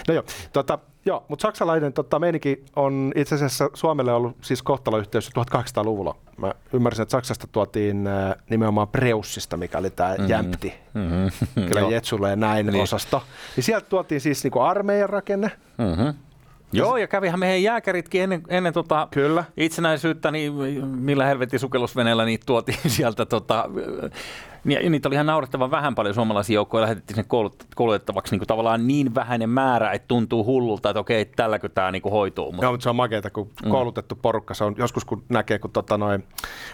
No 0.07 0.13
joo, 0.13 0.23
tota, 0.53 0.79
joo 1.05 1.25
mutta 1.27 1.41
saksalainen 1.41 1.93
tota, 1.93 2.19
meininki 2.19 2.65
on 2.75 3.11
itse 3.15 3.35
asiassa 3.35 3.69
Suomelle 3.73 4.13
ollut 4.13 4.37
siis 4.41 4.63
kohtaloyhteys 4.63 5.29
jo 5.35 5.43
1800-luvulla. 5.43 6.15
Mä 6.37 6.53
ymmärsin, 6.73 7.03
että 7.03 7.11
Saksasta 7.11 7.47
tuotiin 7.51 8.07
äh, 8.07 8.35
nimenomaan 8.49 8.87
Preussista, 8.87 9.57
mikä 9.57 9.77
oli 9.77 9.89
tämä 9.89 10.11
mm-hmm. 10.11 10.29
jämpti, 10.29 10.73
mm-hmm. 10.93 11.67
kyllä 11.67 11.81
Jetsulle 11.81 12.29
ja 12.29 12.35
näin 12.35 12.65
niin. 12.65 12.83
osasto. 12.83 13.23
Niin 13.55 13.63
sieltä 13.63 13.89
tuotiin 13.89 14.21
siis 14.21 14.43
niinku 14.43 14.59
armeijan 14.59 15.09
rakenne. 15.09 15.51
Mm-hmm. 15.81 16.13
Joo, 16.73 16.97
ja 16.97 17.07
kävihän 17.07 17.39
meidän 17.39 17.63
jääkäritkin 17.63 18.21
ennen, 18.21 18.43
ennen 18.47 18.73
tota 18.73 19.07
Kyllä. 19.11 19.43
itsenäisyyttä, 19.57 20.31
niin 20.31 20.53
millä 20.85 21.25
helvetin 21.25 21.59
sukellusveneellä 21.59 22.25
niitä 22.25 22.45
tuotiin 22.45 22.77
sieltä. 22.97 23.25
Tota, 23.25 23.69
ja 24.65 24.89
niitä 24.89 25.09
oli 25.09 25.15
ihan 25.15 25.25
naurettavan 25.25 25.71
vähän 25.71 25.95
paljon 25.95 26.15
suomalaisia 26.15 26.53
joukkoja, 26.53 26.81
lähetettiin 26.81 27.15
sinne 27.15 27.27
koulut, 27.27 27.65
koulutettavaksi 27.75 28.37
niin 28.37 28.47
tavallaan 28.47 28.87
niin 28.87 29.15
vähäinen 29.15 29.49
määrä, 29.49 29.91
että 29.91 30.07
tuntuu 30.07 30.45
hullulta, 30.45 30.89
että 30.89 30.99
okei, 30.99 31.25
tälläkö 31.25 31.69
tämä 31.69 31.91
niin 31.91 32.01
kuin 32.01 32.11
hoituu. 32.11 32.51
Mutta 32.51 32.65
Joo, 32.65 32.71
mutta 32.71 32.83
se 32.83 32.89
on 32.89 32.95
makeeta, 32.95 33.29
kun 33.29 33.49
koulutettu 33.69 34.15
porukka, 34.15 34.53
se 34.53 34.63
on 34.63 34.75
joskus 34.77 35.05
kun 35.05 35.23
näkee, 35.29 35.59
kun 35.59 35.71
tota 35.71 35.97
noin 35.97 36.23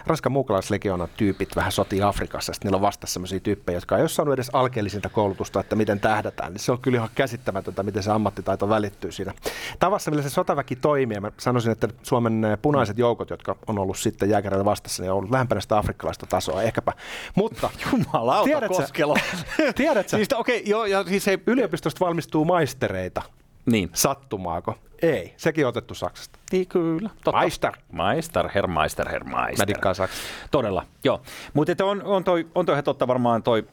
Ranskan 0.06 0.32
muukalaislegioona 0.32 1.08
tyypit 1.16 1.56
vähän 1.56 1.72
sotii 1.72 2.02
Afrikassa, 2.02 2.52
sitten 2.52 2.68
niillä 2.68 2.76
on 2.76 2.82
vasta 2.82 3.06
sellaisia 3.06 3.40
tyyppejä, 3.40 3.76
jotka 3.76 3.96
ei 3.96 4.02
ole 4.02 4.08
saanut 4.08 4.34
edes 4.34 4.50
alkeellisinta 4.52 5.08
koulutusta, 5.08 5.60
että 5.60 5.76
miten 5.76 6.00
tähdätään, 6.00 6.52
niin 6.52 6.60
se 6.60 6.72
on 6.72 6.78
kyllä 6.78 6.96
ihan 6.96 7.08
käsittämätöntä, 7.14 7.82
miten 7.82 8.02
se 8.02 8.10
ammattitaito 8.10 8.68
välittyy 8.68 9.12
siinä. 9.12 9.34
Tavassa, 9.78 10.10
millä 10.10 10.22
se 10.22 10.30
sotaväki 10.30 10.76
toimii, 10.76 11.20
mä 11.20 11.32
sanoisin, 11.38 11.72
että 11.72 11.88
Suomen 12.02 12.44
eh, 12.44 12.58
punaiset 12.62 12.98
joukot, 12.98 13.30
jotka 13.30 13.56
on 13.66 13.78
ollut 13.78 13.98
sitten 13.98 14.30
jääkäreillä 14.30 14.64
vastassa, 14.64 15.02
niin 15.02 15.10
on 15.10 15.18
ollut 15.18 15.30
lähempänä 15.30 15.60
sitä 15.60 15.78
afrikkalaista 15.78 16.26
tasoa, 16.26 16.62
ehkäpä. 16.62 16.92
Mutta 17.34 17.70
Jumalauta 17.92 18.44
Tiedätkö- 18.44 18.76
koskelo. 18.76 19.16
tiedätkö, 19.74 20.16
siis, 20.16 20.28
okei, 20.32 20.56
okay, 20.56 20.70
joo, 20.70 20.86
ja 20.86 21.04
siis 21.04 21.28
ei, 21.28 21.38
yliopistosta 21.46 22.04
valmistuu 22.04 22.44
maistereita. 22.44 23.22
niin. 23.66 23.90
Sattumaako? 23.92 24.74
Ei. 25.02 25.34
Sekin 25.36 25.66
on 25.66 25.68
otettu 25.68 25.94
Saksasta. 25.94 26.38
Niin 26.52 26.66
kyllä. 26.66 27.10
Totta. 27.24 27.40
Meister. 27.40 27.72
Meister, 27.92 28.48
herr 28.54 28.66
Meister, 28.66 29.08
herr 29.08 29.24
Mä 29.24 29.44
Meister. 29.44 29.68
dikkaan 29.68 29.94
Saksasta. 29.94 30.26
Todella, 30.50 30.86
joo. 31.04 31.20
Mutta 31.54 31.84
on, 31.84 32.02
on, 32.02 32.24
toi, 32.24 32.46
on 32.54 32.66
toi 32.66 32.82
totta 32.82 33.06
varmaan 33.08 33.42
toi 33.42 33.66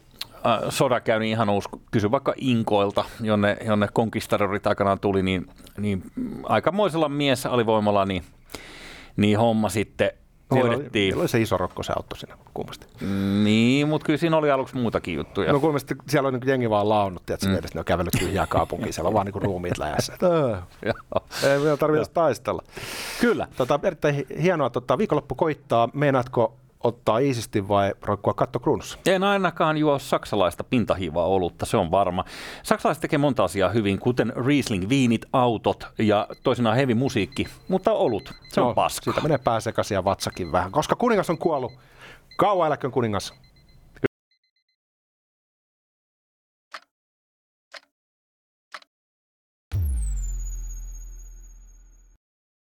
äh, 0.46 0.60
sodakäynnin 0.70 1.30
ihan 1.30 1.50
uusi. 1.50 1.70
Kysy 1.92 2.12
vaikka 2.12 2.34
Inkoilta, 2.38 3.06
jonne, 3.22 3.58
jonne 3.66 3.88
konkistadorit 3.94 4.68
aikanaan 4.68 5.00
tuli, 5.00 5.24
niin, 5.24 5.48
niin 5.78 6.04
aikamoisella 6.44 7.10
mies 7.10 7.46
alivoimalla, 7.46 8.06
niin, 8.06 8.24
niin 9.18 9.40
homma 9.40 9.70
sitten 9.70 10.12
hoidettiin. 10.52 11.12
Siellä 11.12 11.22
oli 11.22 11.30
se 11.30 11.42
iso 11.42 11.58
rokko 11.58 11.84
se 11.84 11.94
auto 11.96 12.16
siinä 12.16 12.38
kummasti. 12.54 12.88
Niin, 13.44 13.88
mutta 13.88 14.06
kyllä 14.06 14.18
siinä 14.18 14.38
oli 14.38 14.52
aluksi 14.52 14.76
muutakin 14.76 15.16
juttuja. 15.16 15.54
No 15.54 15.60
kummasti 15.60 15.96
siellä 16.10 16.28
on 16.28 16.34
niin 16.34 16.48
jengi 16.48 16.70
vaan 16.70 16.90
launut, 16.90 17.30
että 17.30 17.48
mm. 17.48 17.54
ne 17.54 17.80
on 17.80 17.86
kävellyt 17.86 18.14
tyhjää 18.20 18.48
kaupunkiin, 18.48 18.94
siellä 18.94 19.08
on 19.08 19.14
vaan 19.14 19.26
niin 19.26 19.42
ruumiit 19.42 19.78
läjässä. 19.78 20.14
Joo. 20.22 20.58
ei 21.44 21.62
vielä 21.62 21.78
tarvitse 21.78 22.12
taistella. 22.12 22.64
Kyllä. 23.22 23.48
Tota, 23.58 23.80
erittäin 23.84 24.16
hi- 24.16 24.28
hienoa, 24.42 24.70
tota, 24.70 24.98
viikonloppu 24.98 25.36
koittaa. 25.36 25.90
Meinaatko 25.94 26.54
ottaa 26.86 27.20
iisisti 27.20 27.68
vai 27.68 27.94
roikkua 28.02 28.34
katto 28.34 28.60
kruunussa? 28.60 28.98
En 29.06 29.24
ainakaan 29.24 29.78
juo 29.78 30.00
saksalaista 30.00 30.64
pintahiivaa 30.64 31.26
olutta, 31.26 31.66
se 31.66 31.78
on 31.78 31.92
varma. 31.92 32.26
Saksalaiset 32.64 33.02
tekee 33.02 33.20
monta 33.20 33.44
asiaa 33.44 33.70
hyvin, 33.70 34.00
kuten 34.00 34.34
Riesling, 34.46 34.90
viinit, 34.90 35.26
autot 35.34 35.88
ja 35.98 36.28
toisinaan 36.44 36.76
heavy 36.76 36.94
musiikki, 36.94 37.48
mutta 37.68 37.92
olut, 37.92 38.34
se 38.48 38.62
on 38.62 38.76
paska. 38.76 39.04
Siitä 39.04 39.22
menee 39.22 39.38
pää 39.38 39.60
sekaisin 39.60 39.96
ja 39.96 40.04
vatsakin 40.04 40.52
vähän, 40.52 40.72
koska 40.72 40.96
kuningas 40.96 41.30
on 41.30 41.38
kuollut. 41.38 41.74
Kauan 42.38 42.68
eläköön 42.68 42.92
kuningas. 42.92 43.34